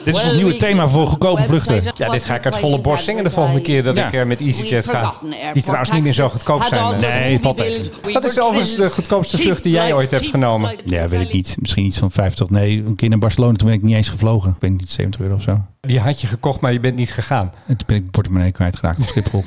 [0.04, 1.82] is ons Well, nieuwe we- thema voor goedkope vluchten.
[1.96, 4.06] Ja, dit ga ik uit volle borst zingen de volgende keer dat Ja.
[4.06, 5.14] ik eh, met EasyJet ga.
[5.52, 7.00] Die trouwens niet meer zo goedkoop zijn.
[7.00, 7.84] Nee, valt tegen.
[8.12, 10.76] Wat is overigens de goedkoopste vlucht die jij ooit hebt genomen?
[10.84, 11.56] Ja, weet ik niet.
[11.60, 12.50] Misschien iets van 50.
[12.50, 13.56] Nee, een keer naar Barcelona.
[13.56, 14.50] Toen ben ik niet eens gevlogen.
[14.50, 15.58] Ik weet niet, 70 euro of zo.
[15.80, 17.52] Die had je gekocht, maar je bent niet gegaan.
[17.66, 19.44] En toen ben ik portemonnee kwijtgeraakt op Schiphol.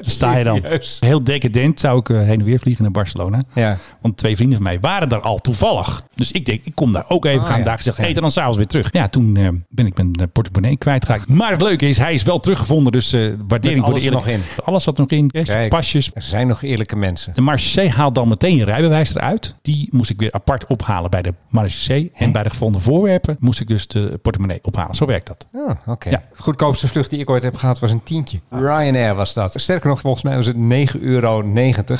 [0.10, 0.62] Sta je dan.
[1.00, 3.42] Heel decadent zou ik eh, heen en weer vliegen naar Barcelona.
[3.54, 3.76] Ja.
[4.00, 6.02] Want twee vrienden van mij waren daar al toevallig.
[6.14, 7.40] Dus ik denk, ik kom daar ook even.
[7.40, 7.64] Ah, gaan ja.
[7.64, 8.92] daar gezegd eten en dan s'avonds weer terug.
[8.92, 11.28] Ja, toen eh, ben ik mijn eh, portemonnee kwijtgeraakt.
[11.28, 12.92] Maar het leuke is, hij is wel teruggevonden.
[12.92, 15.30] Dus eh waardering voor de alles er eerlijk- nog Alles zat er nog in.
[15.30, 15.68] Kijk.
[15.68, 16.10] Pasjes.
[16.14, 17.34] Er zijn nog eerlijke mensen.
[17.34, 19.54] De Marche haalt dan meteen je rijbewijs eruit.
[19.62, 22.10] Die moest ik weer apart ophalen bij de Marche.
[22.14, 24.94] En bij de gevonden voorwerpen moest ik dus de portemonnee ophalen.
[24.94, 25.46] Zo werkt dat.
[25.52, 26.10] Oh, oké.
[26.10, 26.20] Ja.
[26.36, 28.40] Goedkoopste vlucht die ik ooit heb gehad was een tientje.
[28.50, 29.52] Ryanair was dat.
[29.56, 30.56] Sterker nog, volgens mij was het
[30.96, 31.44] 9,90 euro.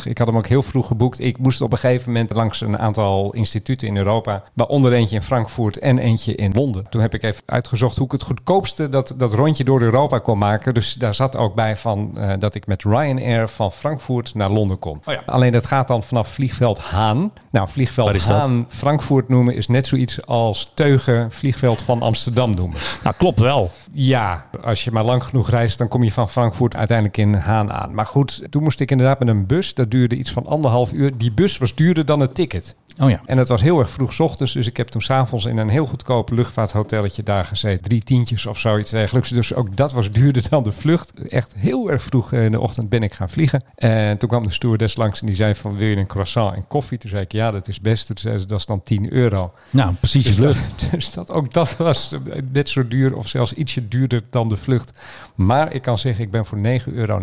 [0.04, 1.20] Ik had hem ook heel vroeg geboekt.
[1.20, 4.42] Ik moest op een gegeven moment langs een aantal instituten in Europa.
[4.54, 6.86] Waaronder eentje in Frankfurt en eentje in Londen.
[6.90, 10.38] Toen heb ik even uitgezocht hoe ik het goedkoopste dat, dat rondje door Europa kon
[10.38, 10.74] maken.
[10.74, 14.78] Dus daar zat ook bij van eh, dat ik met Ryanair van Frankfurt naar Londen
[14.78, 15.00] kon.
[15.04, 15.22] Oh ja.
[15.26, 17.32] Alleen dat gaat dan vanaf vliegveld Haan.
[17.50, 18.22] Nou, vliegveld?
[18.22, 22.78] Haan Frankfurt noemen is net zoiets als Teugen vliegveld van Amsterdam noemen.
[23.02, 23.70] Nou, klopt wel.
[23.92, 27.72] Ja, als je maar lang genoeg reist, dan kom je van Frankfurt uiteindelijk in Haan
[27.72, 27.79] aan.
[27.86, 29.74] Maar goed, toen moest ik inderdaad met een bus.
[29.74, 31.18] Dat duurde iets van anderhalf uur.
[31.18, 32.76] Die bus was duurder dan het ticket.
[33.00, 33.20] Oh ja.
[33.26, 34.52] En het was heel erg vroeg ochtends.
[34.52, 37.82] Dus ik heb toen s'avonds in een heel goedkoop luchtvaarthotelletje daar gezeten.
[37.82, 39.28] Drie tientjes of zoiets dergelijks.
[39.28, 41.12] Dus ook dat was duurder dan de vlucht.
[41.28, 43.62] Echt heel erg vroeg in de ochtend ben ik gaan vliegen.
[43.74, 46.66] En toen kwam de stewardess langs en die zei van wil je een croissant en
[46.66, 46.98] koffie?
[46.98, 48.06] Toen zei ik ja, dat is best.
[48.06, 49.52] Toen zei ze dat is dan 10 euro.
[49.70, 50.80] Nou, precies Dus vlucht.
[50.80, 52.14] dat, dus dat, ook dat was
[52.52, 55.00] net zo duur of zelfs ietsje duurder dan de vlucht.
[55.34, 56.62] Maar ik kan zeggen, ik ben voor 9,90
[56.94, 57.22] euro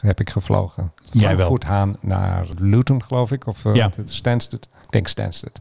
[0.00, 0.92] heb ik gevlogen.
[1.10, 1.58] Jij wel.
[1.66, 3.46] Haan naar Luton, geloof ik.
[3.46, 3.90] Of uh, Ja.
[4.04, 4.68] Stansted.
[4.82, 5.60] Ik denk Stansted.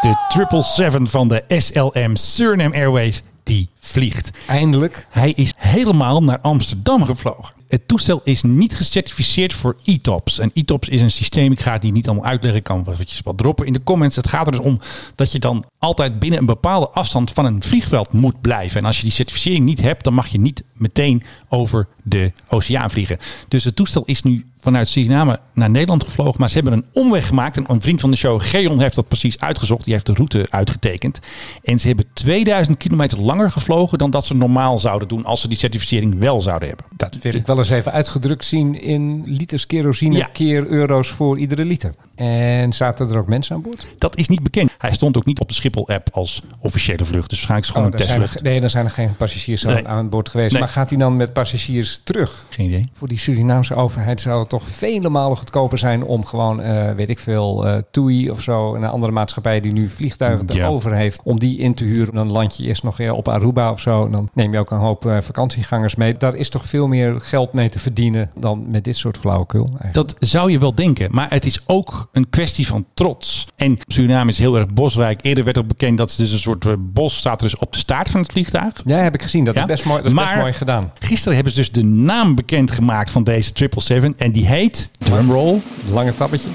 [0.00, 4.30] De 777 van de SLM Suriname Airways, die vliegt.
[4.46, 5.06] Eindelijk.
[5.10, 7.54] Hij is helemaal naar Amsterdam gevlogen.
[7.68, 10.38] Het toestel is niet gecertificeerd voor ETOPS.
[10.38, 13.20] En ETOPS is een systeem, ik ga het hier niet allemaal uitleggen, ik kan eventjes
[13.20, 14.16] wat droppen in de comments.
[14.16, 14.80] Het gaat er dus om
[15.14, 18.80] dat je dan altijd binnen een bepaalde afstand van een vliegveld moet blijven.
[18.80, 22.90] En als je die certificering niet hebt, dan mag je niet meteen over de oceaan
[22.90, 23.18] vliegen.
[23.48, 26.34] Dus het toestel is nu vanuit Suriname naar Nederland gevlogen.
[26.40, 27.56] Maar ze hebben een omweg gemaakt.
[27.56, 29.84] En een vriend van de show, Geon, heeft dat precies uitgezocht.
[29.84, 31.18] Die heeft de route uitgetekend.
[31.62, 35.48] En ze hebben 2000 kilometer langer gevlogen dan dat ze normaal zouden doen als ze
[35.48, 36.86] die certificering wel zouden hebben.
[36.96, 40.28] Dat wil ik wel eens even uitgedrukt zien in liters kerosine Ja.
[40.32, 41.94] keer euro's voor iedere liter.
[42.14, 43.86] En zaten er ook mensen aan boord?
[43.98, 44.74] Dat is niet bekend.
[44.78, 47.30] Hij stond ook niet op de Schiphol-app als officiële vlucht.
[47.30, 48.34] Dus waarschijnlijk is het gewoon Oh, een testvlucht.
[48.46, 49.86] er, nee, dan zijn er geen passagiers aan- Nee.
[49.88, 50.52] aan boord geweest.
[50.52, 50.62] Nee.
[50.66, 52.44] Maar gaat hij dan met passagiers terug?
[52.48, 52.88] Geen idee.
[52.92, 57.08] Voor die Surinaamse overheid zou het toch vele malen goedkoper zijn om gewoon, eh, weet
[57.08, 60.64] ik veel, eh TUI of zo, een andere maatschappij die nu vliegtuigen Ja.
[60.64, 62.14] erover heeft, om die in te huren.
[62.14, 64.04] Dan land je eerst nog eh, op Aruba of zo.
[64.04, 66.16] En dan neem je ook een hoop vakantiegangers mee.
[66.16, 69.68] Daar is toch veel meer geld mee te verdienen dan met dit soort flauwekul.
[69.80, 69.94] eigenlijk.
[69.94, 71.08] Dat zou je wel denken.
[71.10, 73.46] Maar het is ook een kwestie van trots.
[73.56, 75.20] En Suriname is heel erg bosrijk.
[75.22, 77.78] Eerder werd ook bekend dat er dus een soort bos staat er dus op de
[77.78, 78.80] staart van het vliegtuig.
[78.84, 79.44] Ja, heb ik gezien.
[79.44, 79.60] Dat Ja.
[79.60, 80.92] is best mooi, dat is best Maar- mooi gedaan.
[80.98, 84.26] Gisteren hebben ze dus de naam bekendgemaakt van deze 777.
[84.26, 86.48] En die heet, drumroll, Lange tabbetje.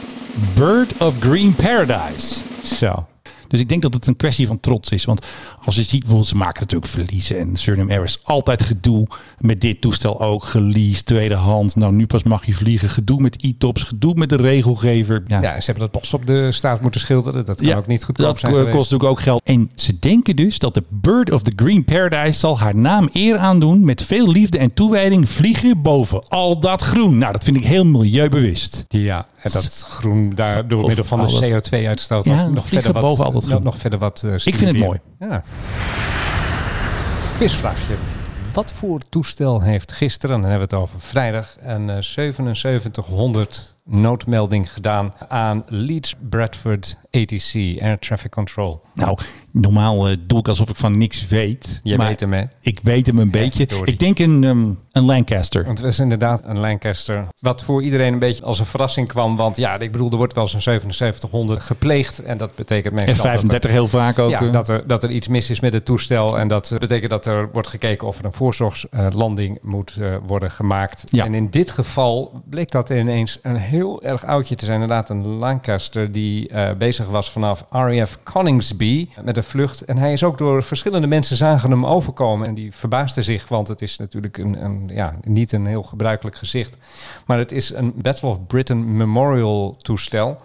[0.55, 2.41] Bird of Green Paradise.
[2.63, 3.05] Zo.
[3.51, 5.05] Dus ik denk dat het een kwestie van trots is.
[5.05, 5.25] Want
[5.65, 7.37] als je ziet, bijvoorbeeld, ze maken natuurlijk verliezen.
[7.39, 10.43] En Suriname Air is altijd gedoe met dit toestel ook.
[10.43, 11.75] Geleased, tweedehands.
[11.75, 12.89] Nou, nu pas mag je vliegen.
[12.89, 15.23] Gedoe met e-tops, gedoe met de regelgever.
[15.27, 17.45] Ja, Ja, ze hebben dat bos op de staat moeten schilderen.
[17.45, 18.75] Dat kan Ja, ook niet goedkoop dat zijn geweest.
[18.75, 19.41] kost natuurlijk ook geld.
[19.43, 23.37] En ze denken dus dat de Bird of the Green Paradise zal haar naam eer
[23.37, 27.17] aandoen met veel liefde en toewijding vliegen boven al dat groen.
[27.17, 28.85] Nou, dat vind ik heel milieubewust.
[28.89, 32.93] Ja, en dat groen daar door middel van de dat- CO2-uitstoot Ja, nog vliegen verder
[32.93, 33.63] wat, boven al dat nog, groen.
[33.63, 34.99] nog verder wat eh, Ik vind het mooi.
[35.19, 35.43] Ja.
[37.37, 37.95] Quizvraagje.
[38.53, 44.73] Wat voor toestel heeft gisteren, dan hebben we het over vrijdag, een eh, 7700 noodmelding
[44.73, 48.81] gedaan aan Leeds Bradford ATC, Air Traffic Control.
[48.93, 49.17] Nou,
[49.51, 51.79] normaal eh, doe ik alsof ik van niks weet.
[51.83, 52.43] Je maar weet hem, hè?
[52.59, 53.67] Ik weet hem een beetje.
[53.83, 55.65] Ik denk een, ehm, een Lancaster.
[55.65, 57.27] Want het is inderdaad een Lancaster.
[57.39, 59.35] Wat voor iedereen een beetje als een verrassing kwam.
[59.37, 62.19] Want ja, ik bedoel, er wordt wel zo'n 7700 gepleegd.
[62.19, 63.31] En dat betekent meestal...
[63.31, 64.29] dat er- F35 heel vaak ook.
[64.29, 64.51] Ja, eh.
[64.51, 66.39] dat er, dat er iets mis is met het toestel.
[66.39, 71.03] En dat betekent dat er wordt gekeken of er een voorzorgslanding moet eh, worden gemaakt.
[71.05, 71.25] Ja.
[71.25, 74.81] En in dit geval bleek dat ineens een heel erg oudje te zijn.
[74.81, 78.80] Inderdaad, een Lancaster die bezig was vanaf RAF Coningsby
[79.23, 79.81] met een vlucht.
[79.81, 82.47] En hij is ook door verschillende mensen zagen hem overkomen.
[82.47, 86.35] En die verbaasden zich, want het is natuurlijk een, een, ja, niet een heel gebruikelijk
[86.35, 86.77] gezicht.
[87.25, 90.37] Maar het is een Battle of Britain Memorial toestel.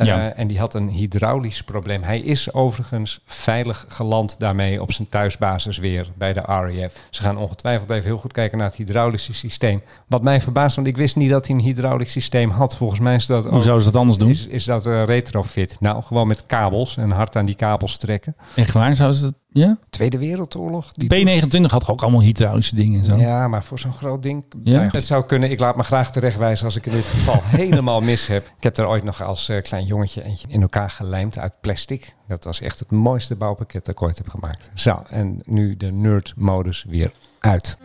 [0.00, 0.32] Eh, Ja.
[0.32, 2.02] en die had een hydraulisch probleem.
[2.02, 6.94] Hij is overigens veilig geland daarmee op zijn thuisbasis weer bij de RAF.
[7.10, 9.82] Ze gaan ongetwijfeld even heel goed kijken naar het hydraulische systeem.
[10.06, 12.76] Wat mij verbaast, want ik wist niet dat hij een hydraulisch systeem had.
[12.76, 14.30] Volgens mij is dat Hoe zouden ze dat anders doen?
[14.30, 15.76] Is, is dat eh, retrofit?
[15.80, 18.36] Nou, gewoon met kabels en hard aan die kabels trekken.
[18.54, 18.96] Echt waar?
[18.96, 19.34] Zouden ze dat?
[19.52, 19.78] Ja?
[19.90, 20.92] Tweede Wereldoorlog?
[20.92, 23.16] Die B29 had ook allemaal hydraulische dingen en zo.
[23.16, 24.44] Ja, maar voor zo'n groot ding.
[24.62, 24.78] Ja.
[24.78, 25.50] Nou, het zou kunnen.
[25.50, 28.46] Ik laat me graag terechtwijzen als ik in dit geval helemaal mis heb.
[28.56, 32.14] Ik heb daar ooit nog als eh, klein jongetje eentje in elkaar gelijmd uit plastic.
[32.28, 34.70] Dat was echt het mooiste bouwpakket dat ik ooit heb gemaakt.
[34.74, 37.78] Zo, en nu de nerd-modus weer uit.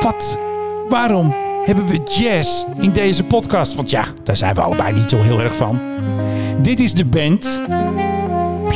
[0.00, 0.38] Wat?
[0.88, 3.74] Waarom hebben we jazz in deze podcast?
[3.74, 5.80] Want ja, daar zijn we allebei niet zo heel erg van.
[6.62, 7.62] Dit is de band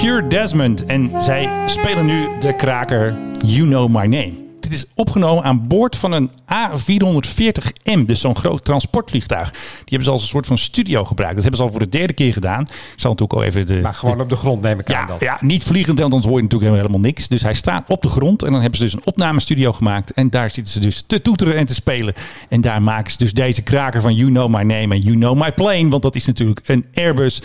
[0.01, 0.85] Pure Desmond.
[0.85, 3.15] En zij spelen nu de kraker
[3.47, 4.33] You Know My Name.
[4.61, 9.51] Dit is opgenomen aan boord van een A440M, dus zo'n groot transportvliegtuig.
[9.51, 11.35] Die hebben ze als een soort van studio gebruikt.
[11.35, 12.61] Dat hebben ze al voor de derde keer gedaan.
[12.63, 15.07] Ik zal natuurlijk ook even de, Maar gewoon op de grond neem ik aan ja,
[15.07, 15.17] dan.
[15.21, 17.29] ja, niet vliegend, want anders hoor je natuurlijk helemaal niks.
[17.29, 20.13] Dus hij staat op de grond en dan hebben ze dus een opnamestudio gemaakt.
[20.13, 22.15] En daar zitten ze dus te toeteren en te spelen.
[22.49, 25.41] En daar maken ze dus deze kraker van You Know My Name en You Know
[25.43, 25.89] My Plane.
[25.89, 27.43] Want dat is natuurlijk een Airbus.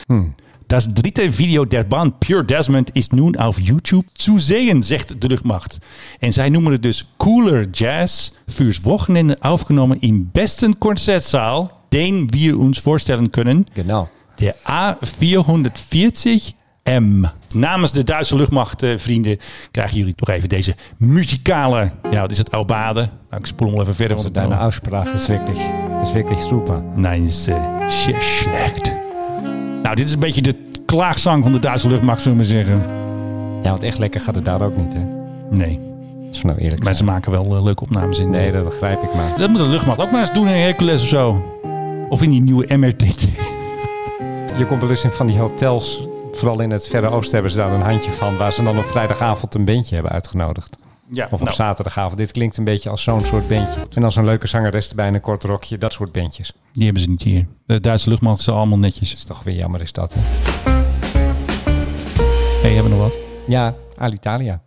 [0.72, 5.28] Das dritte Video der Band Pure Desmond is nu auf YouTube zu sehen, zegt de
[5.28, 5.78] luchtmacht.
[6.20, 12.58] En zij noemen het dus Cooler Jazz fürs Wochenende aufgenomen in besten Konzertsaal, den wir
[12.58, 13.66] uns vorstellen können.
[13.74, 14.10] Genau.
[14.36, 17.30] De A440M.
[17.54, 19.38] Namens de Duitse luchtmacht, eh, vrienden,
[19.72, 21.92] krijgen jullie toch even deze muzikale.
[22.12, 22.50] Ja, wat is het?
[22.50, 23.10] Aubade.
[23.30, 24.18] Nou, ik spoel hem even verder.
[24.18, 25.60] Want deine Aussprache ist wirklich,
[26.02, 26.84] ist wirklich super.
[26.96, 29.01] Nee, is uh, slecht.
[29.84, 32.82] Nou, dit is een beetje de klaagzang van de Duitse luchtmacht, zullen we maar zeggen.
[33.64, 35.00] Ja, want echt lekker gaat het daar ook niet, hè?
[35.50, 35.80] Nee,
[36.30, 38.30] Als we nou eerlijk maar ze maken wel eh, leuke opnames in.
[38.30, 39.38] Nee, dat begrijp ik maar.
[39.38, 41.44] Dat moet de luchtmacht ook maar eens doen in Hercules of zo.
[42.10, 43.22] Of in die nieuwe MRTT.
[44.58, 47.58] Je komt wel eens in van die hotels, vooral in het Verre Oosten hebben ze
[47.58, 50.78] daar een handje van, waar ze dan op vrijdagavond een bandje hebben uitgenodigd.
[51.14, 52.18] Ja, Of op nou, zaterdagavond.
[52.18, 53.80] Dit klinkt een beetje als zo'n soort bandje.
[53.94, 55.78] En dan zo'n leuke zangeres erbij in een kort rokje.
[55.78, 56.54] Dat soort bandjes.
[56.74, 57.48] die hebben ze niet hier.
[57.66, 59.14] De Duitse luchtmacht is allemaal netjes.
[59.14, 60.22] is toch weer jammer is dat, hè?
[62.62, 63.18] hey, hebben we nog wat?
[63.48, 64.62] Ja, Alitalia.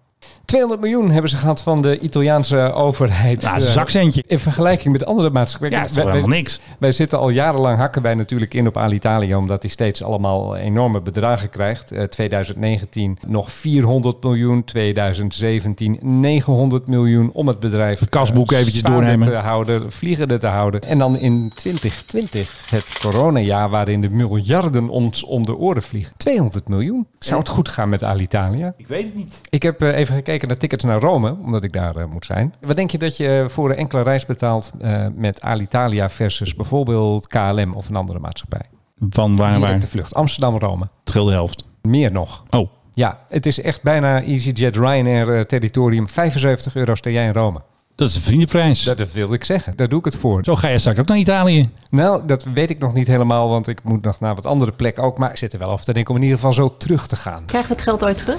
[0.44, 3.42] 200 miljoen hebben ze gehad van de Italiaanse overheid.
[3.42, 4.22] Nou, een Eh, zakcentje.
[4.26, 5.74] In vergelijking met andere maatschappijen.
[5.76, 6.60] Ja, het is toch Wij- helemaal niks.
[6.78, 11.00] Wij zitten al jarenlang hakken wij natuurlijk in op Alitalia, omdat hij steeds allemaal enorme
[11.00, 11.90] bedragen krijgt.
[11.92, 18.82] Eh, 2019 nog 400 miljoen, 2017 900 miljoen om het bedrijf Het kasboek eh, eventjes
[18.82, 19.28] doornemen.
[19.28, 20.80] te houden, vliegende te houden.
[20.80, 26.12] En dan in 2020 het coronajaar waarin de miljarden ons om de oren vliegen.
[26.16, 27.06] 200 miljoen.
[27.18, 28.74] Zou het goed gaan met Alitalia?
[28.76, 29.40] Ik weet het niet.
[29.50, 32.54] Ik heb eh, even gekeken naar tickets naar Rome, omdat ik daar eh, moet zijn.
[32.60, 37.26] Wat denk je dat je voor een enkele reis betaalt eh, met Alitalia versus bijvoorbeeld
[37.26, 38.62] KLM of een andere maatschappij?
[39.10, 39.68] Van waar naar waar?
[39.68, 40.14] Directe vlucht.
[40.14, 40.82] Amsterdam-Rome.
[40.82, 41.64] Het scheelt de helft.
[41.82, 42.42] Meer nog.
[42.50, 46.08] Oh, Ja, het is echt bijna EasyJet Ryanair eh, territorium.
[46.08, 47.60] 75 euro sta jij in Rome.
[47.94, 48.82] dat is een vriendenprijs.
[48.82, 49.76] Dat, dat wilde ik zeggen.
[49.76, 50.44] Daar doe ik het voor.
[50.44, 51.70] Zo ga je straks ook naar Italië.
[51.90, 55.02] Nou, dat weet ik nog niet helemaal, want ik moet nog naar wat andere plekken
[55.02, 55.18] ook.
[55.18, 57.16] Maar ik zit er wel over te denken om in ieder geval zo terug te
[57.16, 57.44] gaan.
[57.44, 58.38] Krijgen we het geld ooit terug?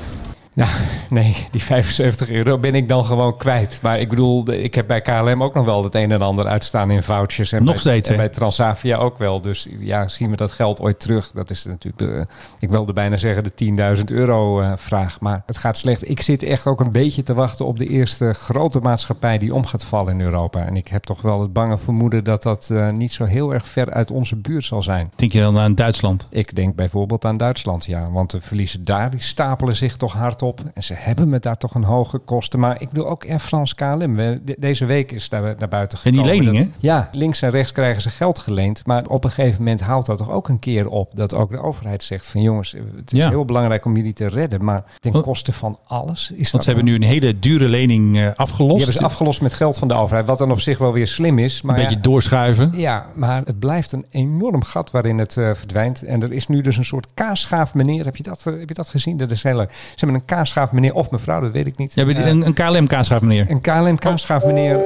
[0.55, 0.67] Ja,
[1.09, 3.79] nee, die 75 euro ben ik dan gewoon kwijt.
[3.81, 6.91] Maar ik bedoel, ik heb bij KLM ook nog wel het een en ander uitstaan
[6.91, 7.51] in vouchers.
[7.51, 9.41] En Nog bij, steeds, En bij Transavia ook wel.
[9.41, 11.31] Dus ja, zien we dat geld ooit terug?
[11.31, 12.25] Dat is natuurlijk, de,
[12.59, 15.19] ik wilde bijna zeggen de 10.000 euro eh, vraag.
[15.19, 16.09] Maar het gaat slecht.
[16.09, 19.65] Ik zit echt ook een beetje te wachten op de eerste grote maatschappij die om
[19.65, 20.65] gaat vallen in Europa.
[20.65, 23.67] En ik heb toch wel het bange vermoeden dat dat eh, niet zo heel erg
[23.67, 25.11] ver uit onze buurt zal zijn.
[25.15, 26.27] Denk je dan aan Duitsland?
[26.29, 28.09] Ik denk bijvoorbeeld aan Duitsland, ja.
[28.11, 30.44] Want de verliezen daar, die stapelen zich toch hard op.
[30.73, 32.59] En ze hebben met daar toch een hoge kosten.
[32.59, 34.15] Maar ik doe ook Air France KLM.
[34.15, 36.43] We- de- deze week is daar naar buiten En die gekomen.
[36.43, 36.63] leningen?
[36.71, 38.85] dat- ja, links en rechts krijgen ze geld geleend.
[38.85, 41.11] Maar op een gegeven moment houdt dat toch ook een keer op.
[41.15, 43.29] Dat ook de overheid zegt van jongens, het is Ja.
[43.29, 44.63] heel belangrijk om jullie te redden.
[44.63, 47.69] Maar ten Want- koste van alles is Want dat ze hebben nu een hele dure
[47.69, 48.57] lening eh, afgelost.
[48.75, 50.27] Die hebben ze afgelost met geld van de overheid.
[50.27, 51.61] Wat dan op zich wel weer slim is.
[51.61, 52.71] Maar een beetje ja, doorschuiven.
[52.75, 56.03] ja, maar het blijft een enorm gat waarin het eh, verdwijnt.
[56.03, 58.05] En er is nu dus een soort kaasschaaf meneer.
[58.05, 59.17] Heb je dat, eh, heb je dat gezien?
[59.17, 59.71] Dat is heel leuk.
[59.71, 61.91] Ze hebben een kaasschaaf meneer of mevrouw, dat weet ik niet.
[61.95, 63.45] Ja, Eh, een, een KLM-kaasschaaf, meneer.
[63.49, 64.79] een KLM kaasschaaf meneer.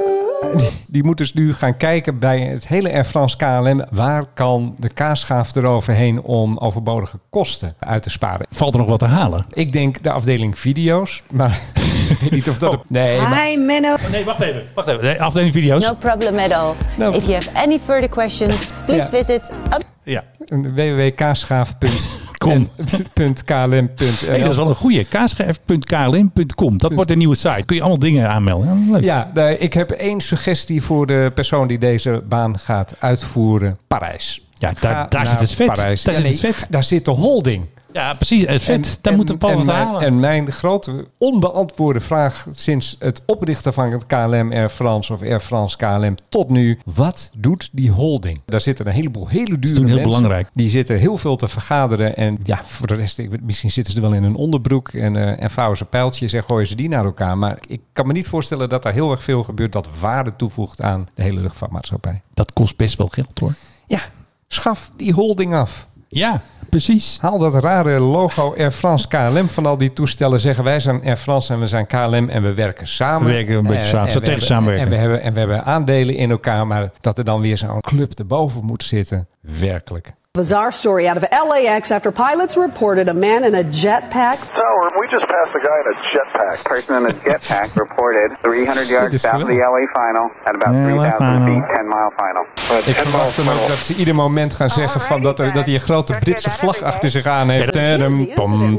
[0.56, 3.84] Die, die moet dus nu gaan kijken bij het hele Air France KLM.
[3.90, 8.46] Waar kan de kaasschaaf eroverheen om overbodige kosten uit te sparen?
[8.50, 9.46] Valt er nog wat te halen?
[9.50, 11.22] Ik denk de afdeling video's.
[11.32, 11.60] Maar
[12.10, 12.78] ik weet niet of dat...
[12.88, 13.96] Nee, maar, Hi, Menno.
[14.10, 14.62] Nee, wacht even.
[14.74, 15.04] Wacht even.
[15.04, 15.84] Nee, Afdeling video's.
[15.86, 16.72] No problem at all.
[16.96, 17.08] No.
[17.08, 19.24] If you have any further questions, please Ja.
[19.24, 20.22] visit up Ja.
[22.44, 25.04] www.kaasschaaf.klm.nl Hey, dat is wel een goeie.
[25.04, 26.78] kaasschaaf.klm.com.
[26.78, 27.62] Dat wordt een nieuwe site.
[27.66, 28.68] Kun je allemaal dingen aanmelden.
[28.86, 29.02] Ja, leuk.
[29.04, 33.78] Ja, daar- ik heb één suggestie voor de persoon die deze baan gaat uitvoeren.
[33.88, 34.48] Parijs.
[34.54, 34.72] Ja,
[35.08, 35.66] daar, zit het vet.
[35.66, 36.02] Parijs.
[36.02, 36.66] Daar Ja, zit het vet.
[36.70, 37.64] Daar zit de holding.
[37.92, 38.46] Ja, precies.
[38.46, 38.86] Het vet.
[38.86, 40.00] En- daar en- moet een wat mijn- halen.
[40.00, 45.40] En mijn grote onbeantwoorde vraag sinds het oprichten van het KLM Air France of Air
[45.40, 46.78] France KLM tot nu.
[46.84, 48.40] Wat doet die holding?
[48.46, 50.02] Daar zitten een heleboel hele dure doen heel mensen.
[50.02, 50.48] belangrijk.
[50.54, 52.16] Die zitten heel veel te vergaderen.
[52.16, 54.88] En ja, voor de rest, ik weet- misschien zitten ze er wel in een onderbroek
[54.88, 57.38] en, eh, en vouwen ze pijltjes en gooien ze die naar elkaar.
[57.38, 60.82] Maar ik kan me niet voorstellen dat daar heel erg veel gebeurt dat waarde toevoegt
[60.82, 62.20] aan de hele luchtvaartmaatschappij.
[62.34, 63.54] Dat kost best wel geld hoor.
[63.86, 63.98] Ja,
[64.48, 65.88] schaf die holding af.
[66.12, 67.18] Ja, precies.
[67.20, 70.40] Haal dat rare logo Air France KLM van al die toestellen.
[70.40, 73.26] Zeggen wij zijn Air France en we zijn KLM en we werken samen.
[73.26, 74.84] We werken een beetje Eh, samen, en we strategisch hebben- samenwerken.
[74.84, 76.66] En we, hebben, en we hebben aandelen in elkaar.
[76.66, 79.28] Maar dat er dan weer zo'n club erboven moet zitten.
[79.58, 80.12] Werkelijk.
[80.32, 84.36] Bizarre story out of LAX after pilots reported a man in a jetpack.
[85.10, 86.56] Just passed a guy in a jetpack.
[86.64, 89.58] Person in a jetpack reported 300 yards south of the.
[89.70, 91.46] LA final at about LA 3,000 final.
[91.46, 92.44] feet, 10 mile final.
[92.84, 95.74] Ik verwacht dan ook dat ze ieder moment gaan zeggen van dat, er, dat hij
[95.74, 97.72] een grote Britse vlag achter zich aan heeft.
[97.72, 98.78] Tadam, tom.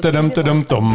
[0.00, 0.94] Tadam, tadam, tom.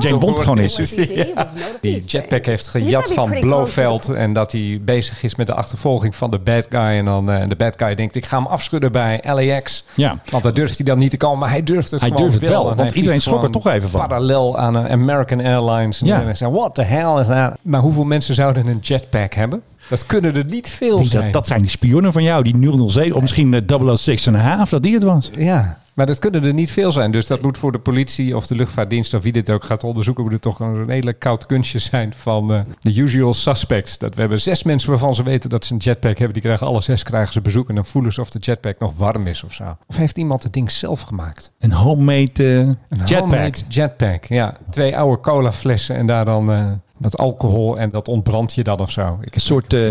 [0.00, 0.94] Jane Bond gewoon is.
[0.94, 1.46] Ja.
[1.80, 6.30] Die jetpack heeft gejat van Blofeld en dat hij bezig is met de achtervolging van
[6.30, 6.80] de bad guy.
[6.80, 9.84] En dan eh, de bad guy denkt, ik ga hem afschudden bij LAX.
[9.94, 10.18] Ja.
[10.30, 12.40] Want daar durft hij dan niet te komen, maar hij durft het Hij gewoon durft
[12.40, 14.00] het wel, want iedereen schrok er toch even van.
[14.00, 16.00] Parallel aan eh, American Airlines.
[16.00, 16.34] En Ja.
[16.34, 17.52] zegt, what the hell is that?
[17.62, 19.62] Maar hoeveel mensen zouden een jetpack hebben?
[19.90, 21.22] Dat kunnen er niet veel Die, zijn.
[21.24, 24.40] dat, dat zijn die spionnen van jou, die 007, of misschien de 006 en een
[24.40, 25.30] half, dat die het was.
[25.38, 27.10] Ja, maar dat kunnen er niet veel zijn.
[27.12, 30.22] Dus dat moet voor de politie of de luchtvaartdienst of wie dit ook gaat onderzoeken,
[30.24, 33.98] moet het toch een hele koud kunstje zijn van eh, de usual suspects.
[33.98, 36.32] Dat we hebben zes mensen waarvan ze weten dat ze een jetpack hebben.
[36.32, 38.92] Die krijgen alle zes krijgen ze bezoek en dan voelen ze of de jetpack nog
[38.96, 39.76] warm is of zo.
[39.86, 41.50] Of heeft iemand het ding zelf gemaakt?
[41.58, 43.18] Een homemade eh, Een jetpack.
[43.20, 44.56] homemade jetpack, ja.
[44.70, 46.66] Twee oude cola flessen en daar dan eh,
[47.00, 49.18] wat alcohol en dat ontbrandt je dan of zo.
[49.20, 49.90] Ik Een soort eh.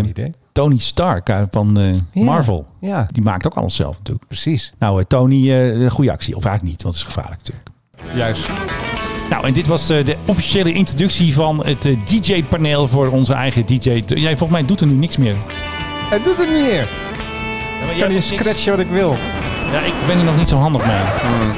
[0.52, 2.66] Tony Stark eh, van eh, Ja, Marvel.
[2.80, 4.28] Ja, Die maakt ook alles zelf natuurlijk.
[4.28, 4.74] precies.
[4.80, 6.36] Nou, Tony, goede actie.
[6.36, 7.70] Of eigenlijk niet, want het is gevaarlijk natuurlijk.
[8.16, 8.50] Juist.
[9.30, 14.04] Nou, en dit was de officiële introductie van het DJ-paneel voor onze eigen DJ.
[14.06, 15.36] Jij, volgens mij doet er nu niks meer.
[16.10, 16.88] Het doet het niet meer.
[17.80, 18.28] maar Ik jij kan niks.
[18.28, 19.16] scratchen wat ik wil.
[19.72, 20.96] Ja, ik ben er nog niet zo handig mee.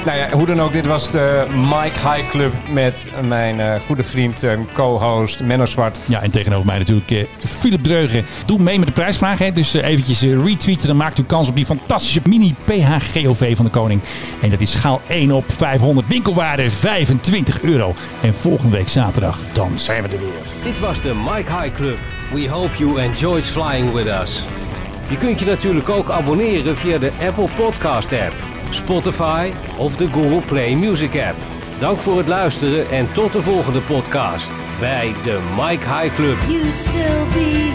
[0.05, 4.03] Nou ja, hoe dan ook, dit was de Mike High Club met mijn eh, goede
[4.03, 5.99] vriend en co-host Menno Zwart.
[6.05, 8.25] Ja, en tegenover mij natuurlijk eh, Philip Dreugen.
[8.45, 9.39] Doe mee met de prijsvraag.
[9.39, 9.51] Hè.
[9.51, 10.87] Dus eh, eventjes eh, retweeten.
[10.87, 14.01] Dan maakt u kans op die fantastische mini PHGOV van de koning.
[14.41, 16.07] En dat is schaal 1 op 500.
[16.07, 17.95] Winkelwaarde 25 euro.
[18.21, 20.63] En volgende week zaterdag, dan zijn we er weer.
[20.63, 21.97] Dit was de Mike High Club.
[22.33, 24.43] We hope you enjoyed flying with us.
[25.11, 28.33] Je kunt je natuurlijk ook abonneren via de Apple Podcast app,
[28.69, 31.37] Spotify of de Google Play Music app.
[31.79, 36.37] Dank voor het luisteren en tot de volgende podcast bij de Mike High Club.
[36.47, 37.69] You'd still be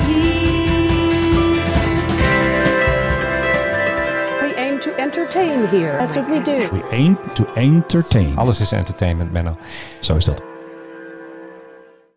[4.40, 5.96] We aim to entertain here.
[5.98, 6.76] That's what we do.
[6.76, 8.36] We aim to entertain.
[8.36, 9.56] Alles is entertainment, Menno.
[10.00, 10.55] Zo is dat.